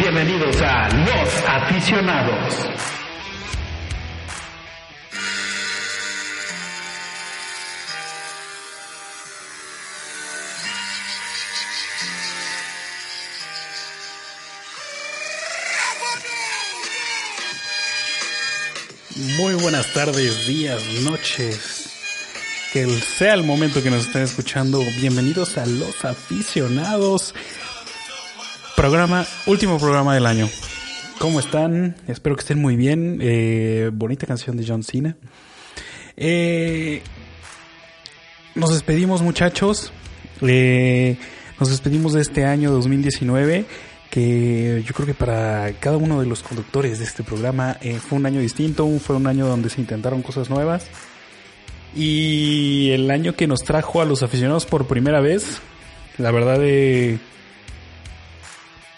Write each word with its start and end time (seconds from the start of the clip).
Bienvenidos 0.00 0.56
a 0.62 0.88
Los 0.88 1.44
Aficionados. 1.46 2.54
Muy 19.36 19.52
buenas 19.56 19.92
tardes, 19.92 20.46
días, 20.46 20.82
noches. 21.02 21.90
Que 22.72 22.86
sea 22.86 23.34
el 23.34 23.42
momento 23.42 23.82
que 23.82 23.90
nos 23.90 24.06
estén 24.06 24.22
escuchando. 24.22 24.80
Bienvenidos 24.98 25.58
a 25.58 25.66
Los 25.66 26.06
Aficionados. 26.06 27.34
Programa, 28.80 29.26
último 29.44 29.78
programa 29.78 30.14
del 30.14 30.24
año. 30.24 30.48
¿Cómo 31.18 31.38
están? 31.38 31.96
Espero 32.08 32.34
que 32.34 32.40
estén 32.40 32.58
muy 32.58 32.76
bien. 32.76 33.18
Eh, 33.20 33.90
bonita 33.92 34.26
canción 34.26 34.56
de 34.56 34.64
John 34.66 34.82
Cena. 34.82 35.18
Eh, 36.16 37.02
nos 38.54 38.72
despedimos 38.72 39.20
muchachos. 39.20 39.92
Eh, 40.40 41.18
nos 41.60 41.68
despedimos 41.68 42.14
de 42.14 42.22
este 42.22 42.46
año 42.46 42.70
2019 42.70 43.66
que 44.08 44.82
yo 44.86 44.94
creo 44.94 45.06
que 45.06 45.12
para 45.12 45.74
cada 45.74 45.98
uno 45.98 46.18
de 46.18 46.26
los 46.26 46.42
conductores 46.42 47.00
de 47.00 47.04
este 47.04 47.22
programa 47.22 47.76
eh, 47.82 47.98
fue 47.98 48.18
un 48.18 48.24
año 48.24 48.40
distinto, 48.40 48.88
fue 48.98 49.14
un 49.14 49.26
año 49.26 49.46
donde 49.46 49.68
se 49.68 49.82
intentaron 49.82 50.22
cosas 50.22 50.48
nuevas 50.48 50.86
y 51.94 52.92
el 52.92 53.10
año 53.10 53.36
que 53.36 53.46
nos 53.46 53.60
trajo 53.60 54.00
a 54.00 54.06
los 54.06 54.22
aficionados 54.22 54.64
por 54.64 54.86
primera 54.86 55.20
vez, 55.20 55.60
la 56.16 56.30
verdad 56.30 56.58
de 56.58 57.18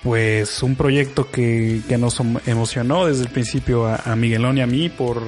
pues 0.03 0.63
un 0.63 0.75
proyecto 0.75 1.31
que, 1.31 1.81
que 1.89 1.97
nos 1.97 2.21
emocionó 2.47 3.07
desde 3.07 3.23
el 3.23 3.29
principio 3.29 3.87
a, 3.87 3.97
a, 3.97 4.17
Miguelón 4.17 4.59
y 4.59 4.61
a 4.61 4.67
mí 4.67 4.89
por, 4.89 5.23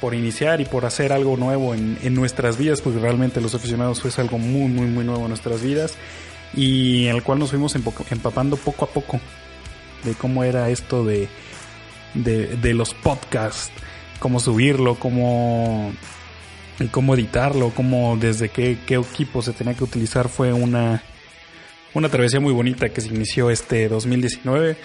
por 0.00 0.14
iniciar 0.14 0.60
y 0.60 0.64
por 0.64 0.84
hacer 0.84 1.12
algo 1.12 1.36
nuevo 1.36 1.74
en, 1.74 1.96
en 2.02 2.14
nuestras 2.14 2.56
vidas, 2.58 2.80
porque 2.80 2.98
realmente 2.98 3.40
los 3.40 3.54
aficionados 3.54 4.00
fue 4.00 4.10
algo 4.18 4.38
muy, 4.38 4.68
muy, 4.68 4.86
muy 4.86 5.04
nuevo 5.04 5.22
en 5.22 5.28
nuestras 5.28 5.62
vidas 5.62 5.96
y 6.54 7.06
en 7.06 7.16
el 7.16 7.22
cual 7.22 7.38
nos 7.38 7.50
fuimos 7.50 7.76
empapando 7.76 8.56
poco 8.56 8.84
a 8.84 8.88
poco 8.88 9.20
de 10.04 10.14
cómo 10.14 10.42
era 10.42 10.68
esto 10.70 11.04
de, 11.04 11.28
de, 12.14 12.56
de 12.56 12.74
los 12.74 12.94
podcasts, 12.94 13.70
cómo 14.18 14.40
subirlo, 14.40 14.96
cómo, 14.96 15.92
cómo 16.90 17.14
editarlo, 17.14 17.70
cómo 17.76 18.16
desde 18.16 18.48
qué, 18.48 18.78
qué 18.86 18.96
equipo 18.96 19.42
se 19.42 19.52
tenía 19.52 19.74
que 19.74 19.84
utilizar 19.84 20.28
fue 20.28 20.52
una, 20.52 21.02
una 21.94 22.08
travesía 22.08 22.40
muy 22.40 22.52
bonita 22.52 22.88
que 22.88 23.00
se 23.00 23.08
inició 23.08 23.50
este 23.50 23.88
2019 23.88 24.76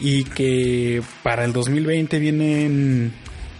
y 0.00 0.24
que 0.24 1.02
para 1.22 1.44
el 1.44 1.52
2020 1.52 2.18
vienen 2.18 3.12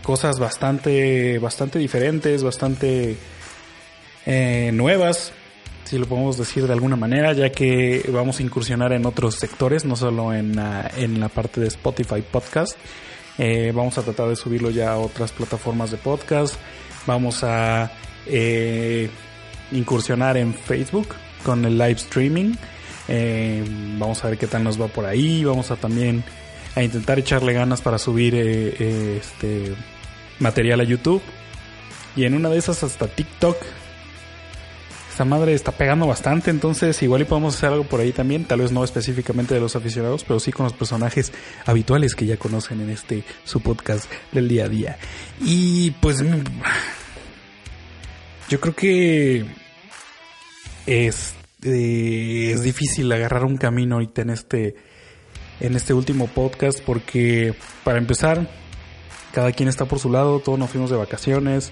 cosas 0.03 0.39
bastante, 0.39 1.39
bastante 1.39 1.79
diferentes, 1.79 2.43
bastante 2.43 3.17
eh, 4.25 4.71
nuevas, 4.73 5.33
si 5.85 5.99
lo 5.99 6.07
podemos 6.07 6.37
decir 6.39 6.67
de 6.67 6.73
alguna 6.73 6.97
manera, 6.97 7.33
ya 7.33 7.51
que 7.51 8.09
vamos 8.13 8.39
a 8.41 8.43
incursionar 8.43 8.93
en 8.93 9.07
otros 9.07 9.37
sectores, 9.37 9.85
no 9.85 9.97
solo 9.97 10.33
en, 10.35 10.55
la, 10.55 10.91
en 10.97 11.19
la 11.19 11.29
parte 11.29 11.61
de 11.61 11.69
Spotify 11.69 12.23
Podcast. 12.23 12.79
Eh, 13.39 13.73
vamos 13.75 13.97
a 13.99 14.03
tratar 14.03 14.29
de 14.29 14.37
subirlo 14.37 14.71
ya 14.71 14.93
a 14.93 14.99
otras 14.99 15.33
plataformas 15.33 15.91
de 15.91 15.97
podcast. 15.97 16.57
Vamos 17.07 17.43
a 17.43 17.91
eh, 18.27 19.09
incursionar 19.73 20.37
en 20.37 20.53
Facebook 20.53 21.09
con 21.45 21.65
el 21.65 21.79
live 21.79 21.93
streaming. 21.93 22.55
Eh, 23.09 23.65
vamos 23.99 24.25
a 24.25 24.29
ver 24.29 24.39
qué 24.39 24.47
tal 24.47 24.65
nos 24.65 24.81
va 24.81 24.89
por 24.89 25.05
ahí. 25.05 25.45
Vamos 25.45 25.71
a 25.71 25.77
también 25.77 26.25
a 26.75 26.83
intentar 26.83 27.19
echarle 27.19 27.53
ganas 27.53 27.81
para 27.81 27.99
subir 27.99 28.35
este 28.35 29.75
material 30.39 30.81
a 30.81 30.85
YouTube. 30.85 31.23
Y 32.17 32.25
en 32.25 32.35
una 32.35 32.49
de 32.49 32.59
esas 32.59 32.83
hasta 32.83 33.07
TikTok 33.07 33.57
esta 35.19 35.25
madre 35.25 35.53
está 35.53 35.73
pegando 35.73 36.07
bastante, 36.07 36.49
entonces 36.49 37.03
igual 37.03 37.23
y 37.23 37.25
podemos 37.25 37.57
hacer 37.57 37.71
algo 37.71 37.83
por 37.83 37.99
ahí 37.99 38.13
también, 38.13 38.45
tal 38.45 38.61
vez 38.61 38.71
no 38.71 38.85
específicamente 38.85 39.53
de 39.53 39.59
los 39.59 39.75
aficionados, 39.75 40.23
pero 40.23 40.39
sí 40.39 40.53
con 40.53 40.63
los 40.63 40.73
personajes 40.73 41.33
habituales 41.67 42.15
que 42.15 42.25
ya 42.25 42.37
conocen 42.37 42.83
en 42.83 42.91
este 42.91 43.25
su 43.43 43.61
podcast 43.61 44.09
del 44.31 44.47
día 44.47 44.67
a 44.67 44.69
día. 44.69 44.97
Y 45.41 45.91
pues 46.01 46.23
yo 48.49 48.61
creo 48.61 48.77
que 48.77 49.45
es, 50.89 51.35
eh, 51.63 52.51
es 52.55 52.63
difícil 52.63 53.13
agarrar 53.13 53.45
un 53.45 53.59
camino 53.59 53.97
ahorita 53.97 54.23
en 54.23 54.31
este 54.31 54.75
en 55.61 55.75
este 55.75 55.93
último 55.93 56.29
podcast 56.29 56.81
porque 56.81 57.53
para 57.85 57.99
empezar 57.99 58.49
cada 59.33 59.53
quien 59.53 59.69
está 59.69 59.85
por 59.85 59.99
su 59.99 60.11
lado, 60.11 60.41
todos 60.41 60.59
nos 60.59 60.71
fuimos 60.71 60.91
de 60.91 60.97
vacaciones. 60.97 61.71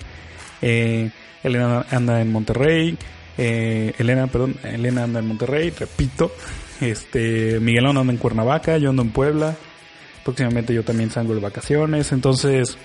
Eh, 0.60 1.10
Elena 1.42 1.86
anda 1.90 2.20
en 2.20 2.30
Monterrey, 2.30 2.98
eh, 3.38 3.94
Elena, 3.98 4.26
perdón, 4.26 4.56
Elena 4.62 5.04
anda 5.04 5.20
en 5.20 5.26
Monterrey, 5.26 5.70
repito. 5.70 6.32
Este, 6.80 7.58
Miguelón 7.60 7.96
anda 7.96 8.12
en 8.12 8.18
Cuernavaca, 8.18 8.76
yo 8.78 8.90
ando 8.90 9.02
en 9.02 9.10
Puebla. 9.10 9.56
Próximamente 10.24 10.74
yo 10.74 10.82
también 10.82 11.10
salgo 11.10 11.34
de 11.34 11.40
vacaciones. 11.40 12.12
Entonces, 12.12 12.76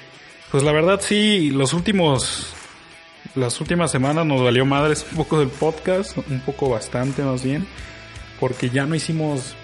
pues 0.52 0.64
la 0.64 0.72
verdad 0.72 1.00
sí, 1.02 1.50
los 1.50 1.74
últimos, 1.74 2.53
las 3.36 3.59
últimas 3.62 3.92
semanas 3.92 4.26
nos 4.26 4.42
valió 4.44 4.66
madres 4.66 5.06
un 5.12 5.18
poco 5.18 5.40
del 5.40 5.50
podcast, 5.50 6.18
un 6.18 6.42
poco 6.42 6.70
bastante 6.70 7.24
más 7.24 7.44
bien, 7.44 7.66
porque 8.40 8.70
ya 8.70 8.86
no 8.86 8.96
hicimos, 8.96 9.56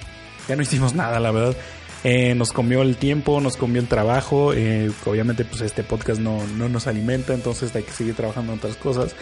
ya 0.48 0.56
no 0.56 0.62
hicimos 0.62 0.94
nada, 0.94 1.20
la 1.20 1.32
verdad. 1.32 1.56
Eh, 2.04 2.36
nos 2.36 2.54
comió 2.54 2.84
el 2.84 2.96
tiempo, 2.96 3.42
nos 3.42 3.58
comió 3.58 3.82
el 3.82 3.88
trabajo. 3.88 4.54
Eh, 4.54 4.92
obviamente, 5.06 5.44
pues 5.44 5.62
este 5.62 5.84
podcast 5.84 6.20
no, 6.22 6.46
no 6.56 6.70
nos 6.70 6.88
alimenta, 6.88 7.34
entonces 7.34 7.76
hay 7.76 7.84
que 7.84 7.92
seguir 7.92 8.16
trabajando 8.16 8.54
en 8.54 8.60
otras 8.60 8.78
cosas 8.78 9.16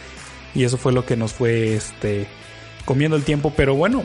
y 0.55 0.63
eso 0.63 0.77
fue 0.77 0.93
lo 0.93 1.05
que 1.05 1.17
nos 1.17 1.33
fue 1.33 1.75
este 1.75 2.27
comiendo 2.85 3.17
el 3.17 3.23
tiempo, 3.23 3.53
pero 3.55 3.75
bueno, 3.75 4.03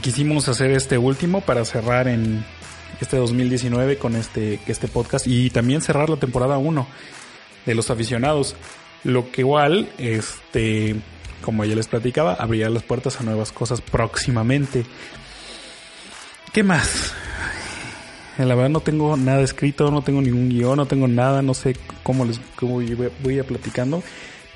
quisimos 0.00 0.48
hacer 0.48 0.70
este 0.70 0.96
último 0.96 1.40
para 1.40 1.64
cerrar 1.64 2.08
en 2.08 2.44
este 3.00 3.16
2019 3.16 3.98
con 3.98 4.16
este 4.16 4.60
este 4.66 4.86
podcast 4.86 5.26
y 5.26 5.50
también 5.50 5.80
cerrar 5.80 6.08
la 6.08 6.16
temporada 6.16 6.58
1 6.58 6.86
de 7.66 7.74
los 7.74 7.90
aficionados, 7.90 8.54
lo 9.04 9.30
que 9.30 9.42
igual 9.42 9.88
este 9.98 10.96
como 11.40 11.64
ya 11.64 11.74
les 11.74 11.88
platicaba, 11.88 12.34
abrirá 12.34 12.68
las 12.70 12.82
puertas 12.82 13.20
a 13.20 13.24
nuevas 13.24 13.52
cosas 13.52 13.80
próximamente. 13.80 14.84
¿Qué 16.52 16.62
más? 16.62 17.14
La 18.38 18.54
verdad 18.54 18.70
no 18.70 18.80
tengo 18.80 19.16
nada 19.16 19.42
escrito, 19.42 19.90
no 19.90 20.02
tengo 20.02 20.22
ningún 20.22 20.48
guion, 20.48 20.76
no 20.76 20.86
tengo 20.86 21.08
nada, 21.08 21.42
no 21.42 21.54
sé 21.54 21.76
cómo 22.02 22.24
les 22.24 22.40
cómo 22.56 22.80
voy 23.22 23.38
a 23.38 23.44
platicando. 23.44 24.02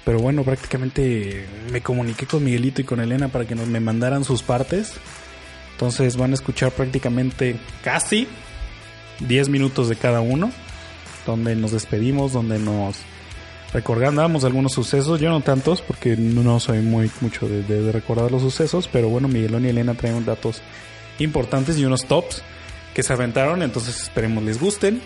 Pero 0.04 0.18
bueno, 0.18 0.42
prácticamente 0.42 1.46
me 1.70 1.80
comuniqué 1.80 2.26
con 2.26 2.44
Miguelito 2.44 2.80
y 2.82 2.84
con 2.84 3.00
Elena 3.00 3.28
para 3.28 3.46
que 3.46 3.54
nos 3.54 3.68
me 3.68 3.80
mandaran 3.80 4.24
sus 4.24 4.42
partes. 4.42 4.94
Entonces 5.72 6.16
van 6.16 6.32
a 6.32 6.34
escuchar 6.34 6.72
prácticamente 6.72 7.56
casi 7.82 8.28
10 9.20 9.48
minutos 9.48 9.88
de 9.88 9.96
cada 9.96 10.20
uno, 10.20 10.50
donde 11.26 11.56
nos 11.56 11.72
despedimos, 11.72 12.32
donde 12.32 12.58
nos 12.58 12.96
recordamos 13.74 14.44
algunos 14.44 14.72
sucesos. 14.72 15.20
Yo 15.20 15.28
no 15.28 15.42
tantos, 15.42 15.82
porque 15.82 16.16
no 16.16 16.58
soy 16.60 16.78
muy 16.78 17.10
mucho 17.20 17.46
de, 17.46 17.92
recordar 17.92 18.30
los 18.30 18.40
sucesos, 18.40 18.88
pero 18.90 19.08
bueno, 19.10 19.28
Miguelón 19.28 19.66
y 19.66 19.68
Elena 19.68 19.94
traen 19.94 20.24
datos 20.24 20.62
importantes 21.18 21.76
y 21.76 21.84
unos 21.84 22.06
tops 22.06 22.42
que 22.94 23.02
se 23.02 23.12
aventaron, 23.12 23.62
entonces 23.62 24.00
esperemos 24.00 24.42
les 24.44 24.60
gusten. 24.60 25.02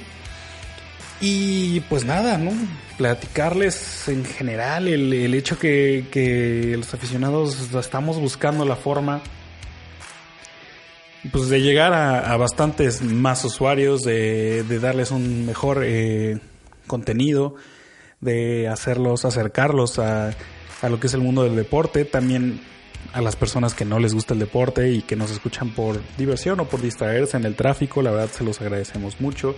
Y 1.20 1.81
pues 1.88 2.05
nada, 2.05 2.38
¿no? 2.38 2.53
Platicarles 2.97 4.06
en 4.09 4.25
general 4.25 4.87
el, 4.87 5.12
el 5.12 5.35
hecho 5.35 5.59
que, 5.59 6.06
que, 6.12 6.76
los 6.76 6.94
aficionados 6.94 7.73
estamos 7.75 8.21
buscando 8.21 8.64
la 8.64 8.76
forma 8.76 9.21
pues 11.32 11.49
de 11.49 11.61
llegar 11.61 11.93
a, 11.93 12.32
a 12.32 12.37
bastantes 12.37 13.03
más 13.03 13.44
usuarios, 13.44 14.05
de, 14.05 14.62
de 14.62 14.79
darles 14.79 15.11
un 15.11 15.44
mejor 15.47 15.82
eh, 15.85 16.38
contenido, 16.87 17.56
de 18.20 18.69
hacerlos, 18.69 19.25
acercarlos 19.25 19.99
a, 19.99 20.31
a, 20.82 20.88
lo 20.88 20.99
que 21.00 21.06
es 21.06 21.15
el 21.15 21.20
mundo 21.20 21.43
del 21.44 21.56
deporte. 21.56 22.05
También 22.05 22.61
a 23.12 23.23
las 23.23 23.37
personas 23.37 23.75
que 23.75 23.85
no 23.85 23.99
les 23.99 24.15
gusta 24.15 24.35
el 24.35 24.41
deporte 24.41 24.91
y 24.91 25.03
que 25.03 25.17
nos 25.17 25.31
escuchan 25.31 25.70
por 25.70 26.00
diversión 26.17 26.61
o 26.61 26.65
por 26.67 26.81
distraerse 26.81 27.37
en 27.37 27.44
el 27.44 27.55
tráfico. 27.55 28.03
La 28.03 28.11
verdad 28.11 28.31
se 28.31 28.44
los 28.44 28.61
agradecemos 28.61 29.20
mucho. 29.20 29.55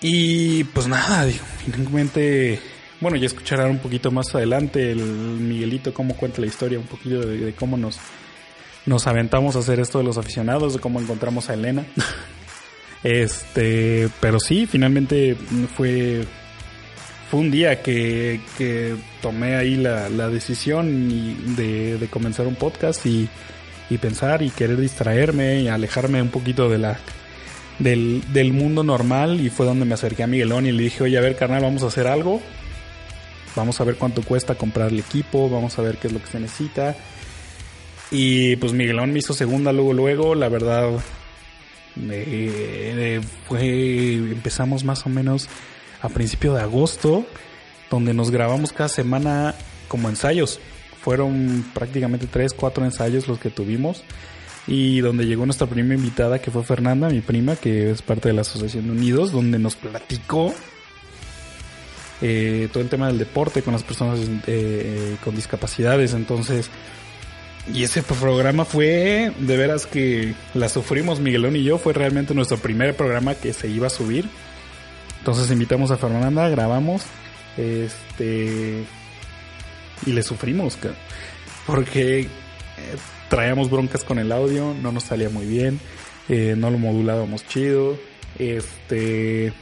Y 0.00 0.64
pues 0.64 0.88
nada, 0.88 1.26
finalmente, 1.64 2.60
bueno, 3.00 3.16
ya 3.16 3.26
escucharán 3.26 3.70
un 3.70 3.78
poquito 3.78 4.10
más 4.10 4.34
adelante 4.34 4.92
el 4.92 4.98
Miguelito 4.98 5.94
cómo 5.94 6.16
cuenta 6.16 6.40
la 6.40 6.46
historia, 6.46 6.78
un 6.78 6.86
poquito 6.86 7.20
de, 7.20 7.54
cómo 7.54 7.76
nos, 7.76 7.98
nos 8.84 9.06
aventamos 9.06 9.56
a 9.56 9.60
hacer 9.60 9.80
esto 9.80 9.98
de 9.98 10.04
los 10.04 10.18
aficionados, 10.18 10.74
de 10.74 10.80
cómo 10.80 11.00
encontramos 11.00 11.48
a 11.48 11.54
Elena. 11.54 11.86
este, 13.02 14.10
pero 14.20 14.38
sí, 14.38 14.66
finalmente 14.66 15.34
fue 15.76 16.26
fue 17.30 17.40
un 17.40 17.50
día 17.50 17.82
que, 17.82 18.40
que 18.56 18.94
tomé 19.20 19.56
ahí 19.56 19.76
la, 19.76 20.08
la 20.08 20.28
decisión 20.28 21.56
de, 21.56 21.98
de, 21.98 22.06
comenzar 22.08 22.46
un 22.46 22.54
podcast 22.54 23.04
y, 23.04 23.28
y, 23.90 23.98
pensar 23.98 24.42
y 24.42 24.50
querer 24.50 24.80
distraerme 24.80 25.62
y 25.62 25.68
alejarme 25.68 26.22
un 26.22 26.28
poquito 26.28 26.68
de 26.68 26.78
la 26.78 26.98
del, 27.78 28.22
del 28.32 28.52
mundo 28.52 28.84
normal 28.84 29.40
y 29.40 29.50
fue 29.50 29.66
donde 29.66 29.84
me 29.84 29.94
acerqué 29.94 30.22
a 30.22 30.26
Miguelón 30.26 30.66
y 30.66 30.72
le 30.72 30.84
dije, 30.84 31.02
oye, 31.02 31.18
a 31.18 31.20
ver, 31.20 31.36
carnal, 31.36 31.62
vamos 31.62 31.82
a 31.82 31.86
hacer 31.86 32.06
algo. 32.06 32.40
Vamos 33.56 33.80
a 33.80 33.84
ver 33.84 33.96
cuánto 33.96 34.22
cuesta 34.22 34.54
comprar 34.54 34.90
el 34.90 34.98
equipo, 34.98 35.48
vamos 35.48 35.78
a 35.78 35.82
ver 35.82 35.96
qué 35.96 36.08
es 36.08 36.12
lo 36.12 36.20
que 36.20 36.26
se 36.26 36.38
necesita. 36.38 36.94
Y 38.10 38.56
pues 38.56 38.72
Miguelón 38.72 39.12
me 39.12 39.18
hizo 39.18 39.32
segunda 39.32 39.72
luego, 39.72 39.94
luego, 39.94 40.34
la 40.34 40.48
verdad, 40.48 40.90
eh, 42.10 43.20
fue, 43.48 44.14
empezamos 44.14 44.84
más 44.84 45.06
o 45.06 45.08
menos 45.08 45.48
a 46.06 46.08
principio 46.08 46.54
de 46.54 46.62
agosto, 46.62 47.26
donde 47.90 48.14
nos 48.14 48.30
grabamos 48.30 48.72
cada 48.72 48.88
semana 48.88 49.54
como 49.88 50.08
ensayos. 50.08 50.60
Fueron 51.02 51.64
prácticamente 51.74 52.26
tres, 52.26 52.52
cuatro 52.52 52.84
ensayos 52.84 53.28
los 53.28 53.38
que 53.38 53.50
tuvimos 53.50 54.02
y 54.66 55.00
donde 55.00 55.26
llegó 55.26 55.46
nuestra 55.46 55.66
primera 55.66 55.94
invitada 55.94 56.40
que 56.40 56.50
fue 56.50 56.64
Fernanda, 56.64 57.08
mi 57.08 57.20
prima, 57.20 57.54
que 57.54 57.90
es 57.90 58.02
parte 58.02 58.28
de 58.28 58.34
la 58.34 58.40
Asociación 58.40 58.90
Unidos, 58.90 59.30
donde 59.30 59.58
nos 59.58 59.76
platicó 59.76 60.52
eh, 62.22 62.68
todo 62.72 62.82
el 62.82 62.88
tema 62.88 63.08
del 63.08 63.18
deporte 63.18 63.62
con 63.62 63.72
las 63.72 63.84
personas 63.84 64.18
eh, 64.46 65.16
con 65.22 65.36
discapacidades. 65.36 66.14
Entonces, 66.14 66.70
y 67.72 67.82
ese 67.82 68.02
programa 68.02 68.64
fue 68.64 69.32
de 69.38 69.56
veras 69.56 69.86
que 69.86 70.34
la 70.54 70.68
sufrimos 70.68 71.20
Miguelón 71.20 71.56
y 71.56 71.62
yo, 71.62 71.78
fue 71.78 71.92
realmente 71.92 72.34
nuestro 72.34 72.58
primer 72.58 72.96
programa 72.96 73.34
que 73.34 73.52
se 73.52 73.68
iba 73.68 73.88
a 73.88 73.90
subir. 73.90 74.28
Entonces 75.26 75.50
invitamos 75.50 75.90
a 75.90 75.96
Fernanda, 75.96 76.48
grabamos, 76.48 77.02
este, 77.56 78.84
y 80.06 80.12
le 80.12 80.22
sufrimos, 80.22 80.78
porque 81.66 82.20
eh, 82.20 82.28
traíamos 83.28 83.68
broncas 83.68 84.04
con 84.04 84.20
el 84.20 84.30
audio, 84.30 84.72
no 84.80 84.92
nos 84.92 85.02
salía 85.02 85.28
muy 85.28 85.44
bien, 85.44 85.80
eh, 86.28 86.54
no 86.56 86.70
lo 86.70 86.78
modulábamos 86.78 87.44
chido, 87.44 87.98
este, 88.38 89.52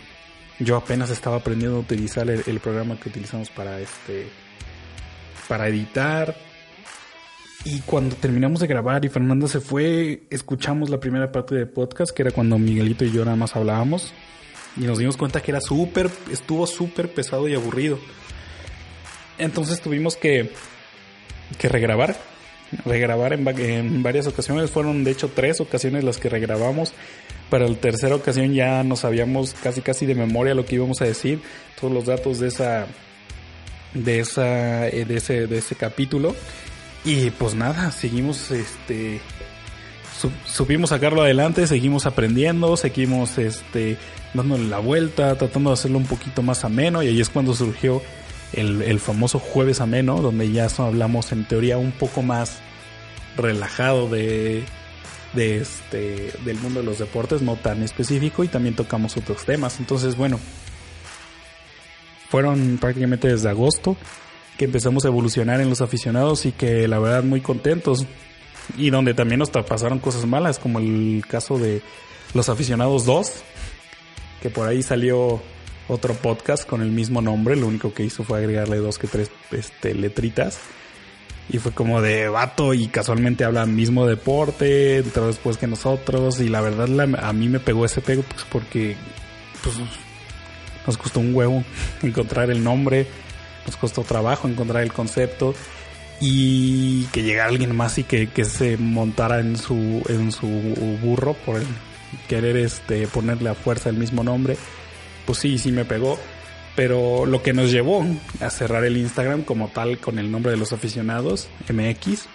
yo 0.59 0.77
apenas 0.77 1.09
estaba 1.09 1.37
aprendiendo 1.37 1.79
a 1.79 1.81
utilizar 1.81 2.29
el, 2.29 2.61
programa 2.61 3.01
que 3.01 3.09
utilizamos 3.09 3.49
para 3.49 3.81
este, 3.81 4.27
para 5.49 5.69
editar. 5.69 6.37
Y 7.65 7.81
cuando 7.87 8.17
terminamos 8.17 8.61
de 8.61 8.67
grabar 8.67 9.03
y 9.07 9.09
Fernanda 9.09 9.49
se 9.49 9.61
fue, 9.61 10.25
escuchamos 10.29 10.91
la 10.91 11.01
primera 11.01 11.33
parte 11.33 11.55
del 11.55 11.69
podcast, 11.69 12.15
que 12.15 12.21
era 12.21 12.33
cuando 12.33 12.59
Miguelito 12.59 13.07
y 13.07 13.13
yo 13.13 13.25
nada 13.25 13.39
más 13.39 13.57
hablábamos. 13.57 14.13
Y 14.76 14.82
nos 14.82 14.99
dimos 14.99 15.17
cuenta 15.17 15.41
que 15.41 15.53
era 15.53 15.61
súper, 15.61 16.11
estuvo 16.31 16.67
súper 16.67 17.12
pesado 17.12 17.49
y 17.49 17.55
aburrido. 17.55 17.99
Entonces 19.38 19.81
tuvimos 19.81 20.17
que, 20.17 20.50
que 21.59 21.69
regrabar. 21.69 22.17
Regrabar 22.85 23.32
en, 23.32 24.03
varias 24.03 24.26
ocasiones. 24.26 24.71
Fueron 24.71 25.05
de 25.05 25.12
hecho 25.12 25.31
tres 25.32 25.61
ocasiones 25.61 26.03
las 26.03 26.19
que 26.19 26.29
regrabamos. 26.29 26.93
Para 27.50 27.69
la 27.69 27.76
tercera 27.76 28.17
ocasión 28.17 28.53
ya 28.53 28.82
nos 28.82 29.00
sabíamos 29.00 29.55
casi 29.62 29.81
casi 29.81 30.06
de 30.06 30.15
memoria 30.15 30.55
lo 30.55 30.65
que 30.65 30.75
íbamos 30.75 31.00
a 31.03 31.05
decir. 31.05 31.41
Todos 31.81 31.93
los 31.93 32.06
datos 32.06 32.41
de 32.41 32.49
esa. 32.49 32.87
de 33.93 34.19
esa. 34.19 34.88
Eh, 34.88 35.05
de 35.05 35.17
ese, 35.17 35.47
de 35.47 35.59
ese 35.59 35.77
capítulo. 35.77 36.35
Y 37.05 37.31
pues 37.31 37.55
nada, 37.55 37.93
seguimos 37.93 38.50
este 38.50 39.20
supimos 40.47 40.91
sacarlo 40.91 41.23
adelante, 41.23 41.67
seguimos 41.67 42.06
aprendiendo, 42.06 42.76
seguimos 42.76 43.38
este, 43.38 43.97
dándole 44.32 44.65
la 44.65 44.79
vuelta, 44.79 45.37
tratando 45.37 45.71
de 45.71 45.75
hacerlo 45.75 45.99
un 45.99 46.06
poquito 46.06 46.43
más 46.43 46.65
ameno 46.65 47.03
y 47.03 47.09
ahí 47.09 47.21
es 47.21 47.29
cuando 47.29 47.55
surgió 47.55 48.03
el, 48.53 49.00
famoso 49.00 49.38
jueves 49.38 49.81
ameno, 49.81 50.21
donde 50.21 50.50
ya 50.53 50.69
hablamos 50.79 51.32
en 51.32 51.44
teoría 51.44 51.79
un 51.79 51.93
poco 51.93 52.23
más 52.23 52.59
relajado 53.37 54.09
de, 54.09 54.65
de 55.32 55.59
este, 55.59 56.32
del 56.44 56.59
mundo 56.59 56.81
de 56.81 56.87
los 56.87 56.99
deportes, 56.99 57.43
no 57.43 57.56
tan 57.56 57.82
específico 57.82 58.44
y 58.44 58.49
también 58.49 58.77
tocamos 58.77 59.17
otros 59.17 59.44
temas. 59.44 59.81
Entonces, 59.81 60.17
bueno, 60.17 60.38
fueron 62.29 62.79
prácticamente 62.81 63.29
desde 63.29 63.49
agosto 63.49 63.97
que 64.56 64.65
empezamos 64.65 65.05
a 65.05 65.09
evolucionar 65.09 65.61
en 65.61 65.69
los 65.69 65.81
aficionados 65.81 66.47
y 66.47 66.53
que 66.53 66.87
la 66.87 66.99
verdad 66.99 67.25
muy 67.25 67.41
contentos 67.41 68.06
y 68.77 68.91
donde 68.91 69.15
también 69.15 69.39
nos 69.39 69.51
pasaron 69.51 69.99
cosas 69.99 70.27
malas, 70.27 70.59
como 70.59 70.79
el 70.79 71.25
caso 71.29 71.59
de 71.59 71.83
Los 72.33 72.49
Aficionados 72.49 73.05
2, 73.05 73.33
que 74.43 74.51
por 74.51 74.69
ahí 74.69 74.83
salió 74.83 75.41
otro 75.89 76.15
podcast 76.15 76.67
con 76.67 76.83
el 76.83 76.91
mismo 76.91 77.21
nombre, 77.21 77.57
lo 77.57 77.67
único 77.67 77.93
que 77.93 78.05
hizo 78.05 78.25
fue 78.25 78.39
agregarle 78.39 78.79
dos 78.79 78.99
que 78.99 79.07
tres 79.07 79.31
este, 79.51 79.95
letritas. 79.95 80.59
Y 81.51 81.59
fue 81.59 81.73
como 81.73 82.01
de 82.01 82.29
vato 82.31 82.73
y 82.73 82.89
casualmente 82.89 83.45
habla 83.45 83.67
mismo 83.67 84.07
deporte, 84.07 84.99
entró 84.99 85.27
después 85.27 85.59
que 85.59 85.67
nosotros 85.67 86.41
y 86.41 86.49
la 86.49 86.63
verdad 86.63 86.89
a 87.23 87.33
mí 87.35 87.49
me 87.51 87.61
pegó 87.61 87.85
ese 87.85 88.01
pego 88.01 88.23
pues 88.23 88.47
porque 88.51 88.97
pues, 89.63 89.77
nos 90.87 90.97
costó 90.97 91.21
un 91.21 91.35
huevo 91.35 91.63
encontrar 92.03 92.51
el 92.51 92.65
nombre, 92.65 93.07
nos 93.67 93.77
costó 93.77 94.05
trabajo 94.05 94.49
encontrar 94.49 94.83
el 94.83 94.93
concepto 94.95 95.55
y 96.21 97.05
que 97.07 97.23
llegara 97.23 97.49
alguien 97.49 97.75
más 97.75 97.99
y 97.99 98.05
que, 98.05 98.45
se 98.45 98.77
montara 98.77 99.41
en 99.41 99.57
su, 99.57 100.03
en 100.09 100.33
su 100.33 100.47
burro 101.03 101.35
por 101.35 101.61
querer 102.29 102.57
este, 102.57 103.07
ponerle 103.09 103.51
a 103.51 103.55
fuerza 103.55 103.91
el 103.91 103.97
mismo 103.97 104.23
nombre, 104.23 104.57
pues 105.27 105.39
sí, 105.39 105.59
sí 105.59 105.73
me 105.73 105.85
pegó. 105.85 106.19
Pero 106.77 107.25
lo 107.25 107.41
que 107.43 107.53
nos 107.53 107.71
llevó 107.71 108.05
a 108.41 108.51
cerrar 108.51 108.85
el 108.85 108.97
Instagram 108.97 109.43
como 109.43 109.69
tal 109.69 109.99
con 109.99 110.19
el 110.19 110.33
nombre 110.33 110.51
de 110.51 110.59
los 110.59 110.73
aficionados, 110.73 111.49
MX, 111.73 112.27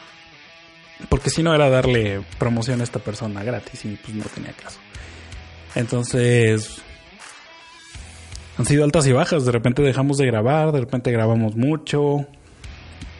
porque 1.10 1.30
si 1.30 1.44
no 1.44 1.54
era 1.54 1.70
darle 1.70 2.22
promoción 2.38 2.80
a 2.80 2.86
esta 2.86 3.00
persona 3.00 3.44
gratis 3.44 3.84
y 3.86 3.96
pues 3.96 4.16
no 4.16 4.24
tenía 4.26 4.54
caso. 4.54 4.80
Entonces, 5.76 6.82
han 8.58 8.66
sido 8.66 8.84
altas 8.84 9.08
y 9.08 9.12
bajas, 9.12 9.46
de 9.46 9.52
repente 9.52 9.82
dejamos 9.82 10.18
de 10.18 10.26
grabar, 10.26 10.72
de 10.72 10.80
repente 10.80 11.12
grabamos 11.12 11.56
mucho, 11.56 12.26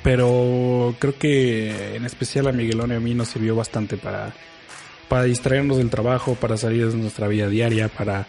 pero 0.04 0.96
creo 1.00 1.18
que 1.18 1.96
en 1.96 2.06
especial 2.06 2.48
a 2.48 2.52
Miguelón 2.52 2.92
y 2.92 2.96
a 2.96 3.00
mí 3.00 3.14
nos 3.14 3.30
sirvió 3.30 3.56
bastante 3.56 3.98
para, 3.98 4.34
para 5.08 5.24
distraernos 5.24 5.78
del 5.78 5.90
trabajo, 5.90 6.36
para 6.36 6.58
salir 6.58 6.90
de 6.90 6.98
nuestra 6.98 7.28
vida 7.28 7.48
diaria, 7.48 7.90
para, 7.90 8.26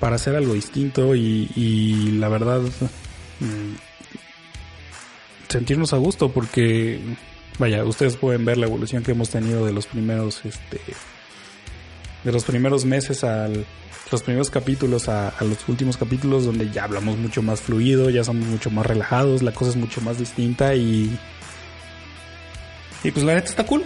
para 0.00 0.16
hacer 0.16 0.34
algo 0.34 0.54
distinto 0.54 1.14
y, 1.14 1.50
y 1.54 2.12
la 2.12 2.28
verdad 2.28 2.60
mm, 3.40 3.74
sentirnos 5.48 5.92
a 5.92 5.98
gusto 5.98 6.30
porque 6.30 7.00
vaya, 7.58 7.84
ustedes 7.84 8.16
pueden 8.16 8.44
ver 8.44 8.58
la 8.58 8.66
evolución 8.66 9.02
que 9.02 9.12
hemos 9.12 9.30
tenido 9.30 9.64
de 9.64 9.72
los 9.72 9.86
primeros 9.86 10.44
este 10.44 10.80
de 12.24 12.32
los 12.32 12.44
primeros 12.44 12.84
meses 12.84 13.24
al 13.24 13.66
los 14.12 14.22
primeros 14.22 14.50
capítulos 14.50 15.08
a, 15.08 15.32
los 15.40 15.68
últimos 15.68 15.96
capítulos 15.96 16.44
donde 16.44 16.70
ya 16.70 16.84
hablamos 16.84 17.16
mucho 17.16 17.42
más 17.42 17.60
fluido, 17.60 18.10
ya 18.10 18.22
somos 18.22 18.46
mucho 18.46 18.70
más 18.70 18.86
relajados, 18.86 19.42
la 19.42 19.52
cosa 19.52 19.70
es 19.70 19.76
mucho 19.76 20.00
más 20.00 20.18
distinta 20.18 20.74
y... 20.74 21.18
Y 23.04 23.10
pues 23.10 23.24
la 23.24 23.34
neta 23.34 23.48
está 23.48 23.66
cool. 23.66 23.84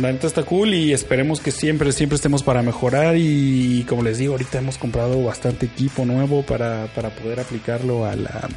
La 0.00 0.10
neta 0.10 0.26
está 0.26 0.42
cool 0.42 0.72
y 0.72 0.92
esperemos 0.92 1.40
que 1.40 1.50
siempre, 1.50 1.92
siempre 1.92 2.16
estemos 2.16 2.42
para 2.42 2.62
mejorar 2.62 3.16
y 3.18 3.84
como 3.88 4.02
les 4.02 4.18
digo, 4.18 4.32
ahorita 4.32 4.58
hemos 4.58 4.78
comprado 4.78 5.22
bastante 5.22 5.66
equipo 5.66 6.06
nuevo 6.06 6.42
para, 6.42 6.86
para 6.94 7.10
poder 7.10 7.40
aplicarlo 7.40 8.06
a 8.06 8.16
la, 8.16 8.48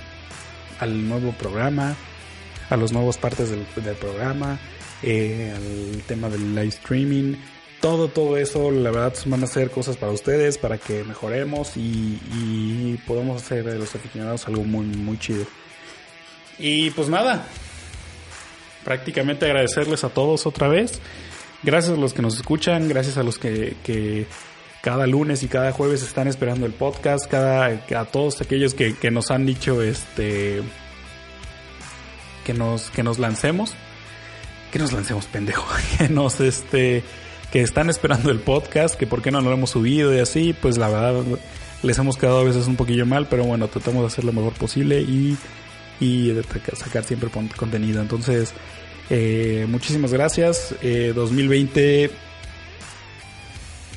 al 0.80 1.10
nuevo 1.10 1.32
programa, 1.34 1.96
a 2.70 2.78
las 2.78 2.94
nuevas 2.94 3.18
partes 3.18 3.50
del, 3.50 3.66
programa, 3.96 4.60
eh, 5.04 5.54
al 5.56 6.04
tema 6.04 6.30
del 6.30 6.56
live 6.56 6.68
streaming 6.68 7.36
todo, 7.82 8.08
todo 8.08 8.38
eso, 8.38 8.72
la 8.72 8.92
verdad, 8.92 9.14
van 9.26 9.44
a 9.44 9.48
ser 9.48 9.72
cosas 9.72 9.98
para 9.98 10.12
ustedes, 10.12 10.58
para 10.58 10.78
que 10.78 11.04
mejoremos 11.04 11.76
y, 11.76 12.20
y 12.34 13.00
podamos 13.06 13.42
hacer 13.42 13.66
de 13.66 13.78
los 13.78 13.94
aficionados 13.96 14.48
algo 14.48 14.64
muy, 14.64 14.86
muy 14.86 15.18
chido. 15.18 15.46
Y 16.58 16.92
pues 16.92 17.10
nada, 17.10 17.46
prácticamente 18.84 19.46
agradecerles 19.46 20.04
a 20.04 20.10
todos 20.10 20.46
otra 20.46 20.68
vez. 20.68 21.00
Gracias 21.64 21.98
a 21.98 22.00
los 22.00 22.14
que 22.14 22.22
nos 22.22 22.36
escuchan, 22.36 22.88
gracias 22.88 23.18
a 23.18 23.24
los 23.24 23.38
que, 23.38 24.28
cada 24.82 25.06
lunes 25.06 25.44
y 25.44 25.48
cada 25.48 25.72
jueves 25.72 26.02
están 26.02 26.28
esperando 26.28 26.66
el 26.66 26.74
podcast, 26.74 27.30
cada, 27.30 27.66
a 27.66 28.06
todos 28.06 28.42
aquellos 28.42 28.74
que, 28.74 28.96
que 28.96 29.12
nos 29.12 29.30
han 29.30 29.46
dicho 29.46 29.82
este 29.84 30.64
que 32.46 32.54
nos, 32.54 32.90
que 32.90 33.04
nos 33.04 33.20
lancemos. 33.20 33.76
que 34.72 34.80
nos 34.80 34.92
lancemos 34.94 35.26
pendejo, 35.26 35.68
que 35.98 36.10
nos 36.10 36.40
este 36.40 37.04
que 37.52 37.62
están 37.62 37.90
esperando 37.90 38.32
el 38.32 38.40
podcast, 38.40 38.96
que 38.96 39.08
por 39.08 39.22
qué 39.22 39.32
no 39.32 39.42
lo 39.42 39.52
hemos 39.52 39.72
subido 39.72 40.16
y 40.16 40.20
así, 40.20 40.54
pues 40.54 40.78
la 40.78 40.90
verdad 40.90 41.24
les 41.84 41.98
hemos 41.98 42.18
quedado 42.18 42.40
a 42.40 42.44
veces 42.44 42.68
un 42.68 42.76
poquillo 42.76 43.06
mal, 43.06 43.28
pero 43.28 43.44
bueno, 43.44 43.68
tratamos 43.68 44.02
de 44.02 44.08
hacer 44.08 44.24
lo 44.24 44.34
mejor 44.34 44.54
posible 44.54 45.02
y, 45.02 45.38
y 46.00 46.30
de 46.30 46.44
sacar 46.76 47.04
siempre 47.04 47.30
contenido. 47.30 48.02
Entonces, 48.02 48.54
eh, 49.10 49.66
muchísimas 49.68 50.14
gracias. 50.14 50.76
2020 50.82 52.04
eh, 52.06 52.12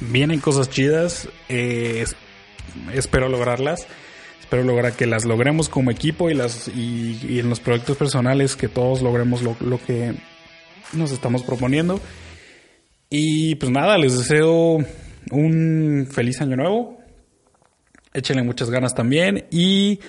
vienen 0.00 0.40
cosas 0.40 0.70
chidas. 0.70 1.28
Eh, 1.48 2.04
espero 2.92 3.28
lograrlas. 3.28 3.86
Espero 4.40 4.64
lograr 4.64 4.92
que 4.94 5.06
las 5.06 5.24
logremos 5.24 5.68
como 5.68 5.90
equipo 5.90 6.30
y 6.30 6.34
las 6.34 6.68
y, 6.68 7.38
en 7.38 7.48
los 7.48 7.60
proyectos 7.60 7.96
personales 7.96 8.56
que 8.56 8.68
todos 8.68 9.02
logremos 9.02 9.42
lo, 9.42 9.56
lo 9.60 9.82
que 9.82 10.14
nos 10.92 11.12
estamos 11.12 11.42
proponiendo. 11.42 12.00
Y 13.16 13.54
pues 13.54 13.70
nada, 13.70 13.96
les 13.96 14.18
deseo 14.18 14.84
un 15.30 16.08
feliz 16.10 16.40
año 16.40 16.56
nuevo. 16.56 16.98
Échenle 18.12 18.42
muchas 18.42 18.70
ganas 18.70 18.92
también 18.92 19.46
y 19.52 20.00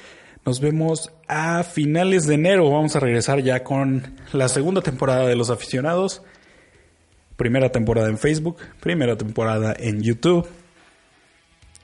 nos 0.43 0.59
vemos 0.59 1.11
a 1.27 1.61
finales 1.61 2.25
de 2.25 2.33
enero. 2.33 2.71
Vamos 2.71 2.95
a 2.95 2.99
regresar 2.99 3.43
ya 3.43 3.63
con 3.63 4.15
la 4.33 4.49
segunda 4.49 4.81
temporada 4.81 5.27
de 5.27 5.35
Los 5.35 5.51
Aficionados. 5.51 6.23
Primera 7.37 7.71
temporada 7.71 8.09
en 8.09 8.17
Facebook, 8.17 8.57
primera 8.79 9.15
temporada 9.15 9.75
en 9.77 10.01
YouTube 10.01 10.47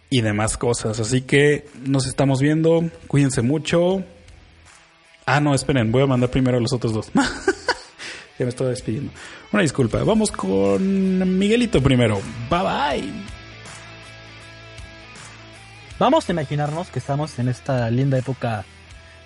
y 0.09 0.21
demás 0.21 0.57
cosas. 0.57 0.99
Así 0.99 1.21
que 1.21 1.67
nos 1.85 2.07
estamos 2.07 2.41
viendo. 2.41 2.89
Cuídense 3.05 3.43
mucho. 3.43 4.03
Ah, 5.27 5.39
no, 5.39 5.53
esperen, 5.53 5.91
voy 5.91 6.01
a 6.01 6.07
mandar 6.07 6.31
primero 6.31 6.57
a 6.57 6.61
los 6.61 6.73
otros 6.73 6.93
dos. 6.93 7.11
ya 8.41 8.45
me 8.45 8.49
estoy 8.49 8.69
despidiendo. 8.69 9.11
Una 9.51 9.61
disculpa. 9.61 10.03
Vamos 10.03 10.31
con 10.31 11.37
Miguelito 11.37 11.81
primero. 11.81 12.19
Bye 12.49 12.59
bye. 12.63 13.13
Vamos 15.99 16.27
a 16.27 16.31
imaginarnos 16.31 16.89
que 16.89 16.97
estamos 16.97 17.37
en 17.37 17.49
esta 17.49 17.91
linda 17.91 18.17
época 18.17 18.65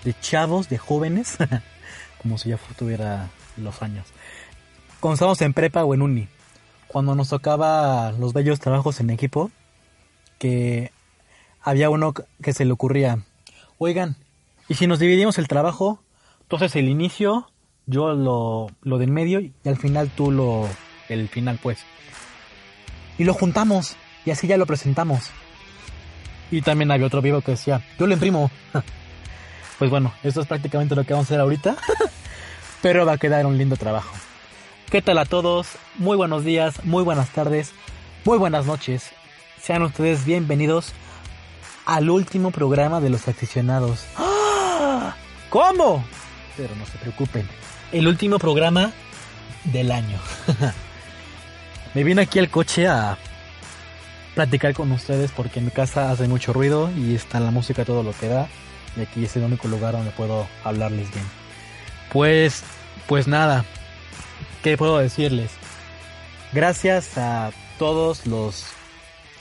de 0.03 0.13
chavos, 0.19 0.67
de 0.67 0.77
jóvenes, 0.77 1.37
como 2.21 2.37
si 2.37 2.49
ya 2.49 2.59
tuviera 2.77 3.29
los 3.55 3.81
años. 3.81 4.05
Cuando 4.99 5.13
estábamos 5.13 5.41
en 5.41 5.53
prepa 5.53 5.85
o 5.85 5.93
en 5.93 6.01
uni, 6.01 6.27
cuando 6.87 7.15
nos 7.15 7.29
tocaba 7.29 8.11
los 8.11 8.33
bellos 8.33 8.59
trabajos 8.59 8.99
en 8.99 9.11
equipo, 9.11 9.49
que 10.39 10.91
había 11.61 11.89
uno 11.89 12.13
que 12.13 12.51
se 12.51 12.65
le 12.65 12.73
ocurría, 12.73 13.19
oigan, 13.77 14.17
¿y 14.67 14.73
si 14.73 14.87
nos 14.87 14.99
dividimos 14.99 15.37
el 15.37 15.47
trabajo? 15.47 16.03
Entonces 16.41 16.75
el 16.75 16.89
inicio, 16.89 17.49
yo 17.87 18.13
lo, 18.13 18.67
lo 18.81 18.97
del 18.97 19.11
medio 19.11 19.39
y 19.39 19.53
al 19.65 19.77
final 19.77 20.09
tú 20.09 20.31
lo, 20.31 20.67
el 21.09 21.27
final 21.29 21.59
pues. 21.61 21.79
Y 23.17 23.23
lo 23.23 23.33
juntamos 23.33 23.95
y 24.25 24.31
así 24.31 24.47
ya 24.47 24.57
lo 24.57 24.65
presentamos. 24.65 25.29
Y 26.51 26.61
también 26.61 26.91
había 26.91 27.07
otro 27.07 27.21
vivo 27.21 27.41
que 27.41 27.51
decía, 27.51 27.81
yo 27.99 28.07
lo 28.07 28.13
imprimo. 28.13 28.51
pues 29.79 29.91
bueno, 29.91 30.13
esto 30.23 30.41
es 30.41 30.47
prácticamente 30.47 30.95
lo 30.95 31.03
que 31.03 31.13
vamos 31.13 31.25
a 31.25 31.29
hacer 31.29 31.39
ahorita. 31.39 31.75
Pero 32.81 33.05
va 33.05 33.13
a 33.13 33.17
quedar 33.17 33.45
un 33.45 33.57
lindo 33.57 33.77
trabajo. 33.77 34.13
¿Qué 34.89 35.01
tal 35.01 35.17
a 35.17 35.25
todos? 35.25 35.69
Muy 35.97 36.15
buenos 36.15 36.43
días, 36.43 36.85
muy 36.85 37.03
buenas 37.03 37.29
tardes, 37.29 37.73
muy 38.23 38.37
buenas 38.37 38.65
noches. 38.65 39.11
Sean 39.59 39.81
ustedes 39.81 40.25
bienvenidos 40.25 40.93
al 41.85 42.09
último 42.09 42.51
programa 42.51 43.01
de 43.01 43.09
los 43.09 43.27
aficionados. 43.27 44.05
¡Ah! 44.17 45.15
¿Cómo? 45.49 46.05
Pero 46.55 46.75
no 46.75 46.85
se 46.85 46.97
preocupen. 46.99 47.47
El 47.95 48.09
último 48.09 48.39
programa 48.39 48.91
del 49.63 49.89
año. 49.89 50.19
Me 51.93 52.03
vine 52.03 52.23
aquí 52.23 52.39
al 52.39 52.49
coche 52.49 52.89
a 52.89 53.17
platicar 54.33 54.73
con 54.73 54.91
ustedes 54.91 55.31
porque 55.31 55.59
en 55.59 55.65
mi 55.67 55.71
casa 55.71 56.11
hace 56.11 56.27
mucho 56.27 56.51
ruido 56.51 56.91
y 56.91 57.15
está 57.15 57.39
la 57.39 57.51
música 57.51 57.85
todo 57.85 58.03
lo 58.03 58.11
que 58.11 58.27
da. 58.27 58.49
Y 58.97 59.01
aquí 59.03 59.23
es 59.23 59.37
el 59.37 59.43
único 59.43 59.69
lugar 59.69 59.93
donde 59.93 60.11
puedo 60.11 60.45
hablarles 60.65 61.09
bien. 61.13 61.23
Pues, 62.11 62.65
pues 63.07 63.29
nada. 63.29 63.63
¿Qué 64.61 64.75
puedo 64.75 64.97
decirles? 64.97 65.51
Gracias 66.51 67.17
a 67.17 67.53
todos 67.79 68.27
los 68.27 68.65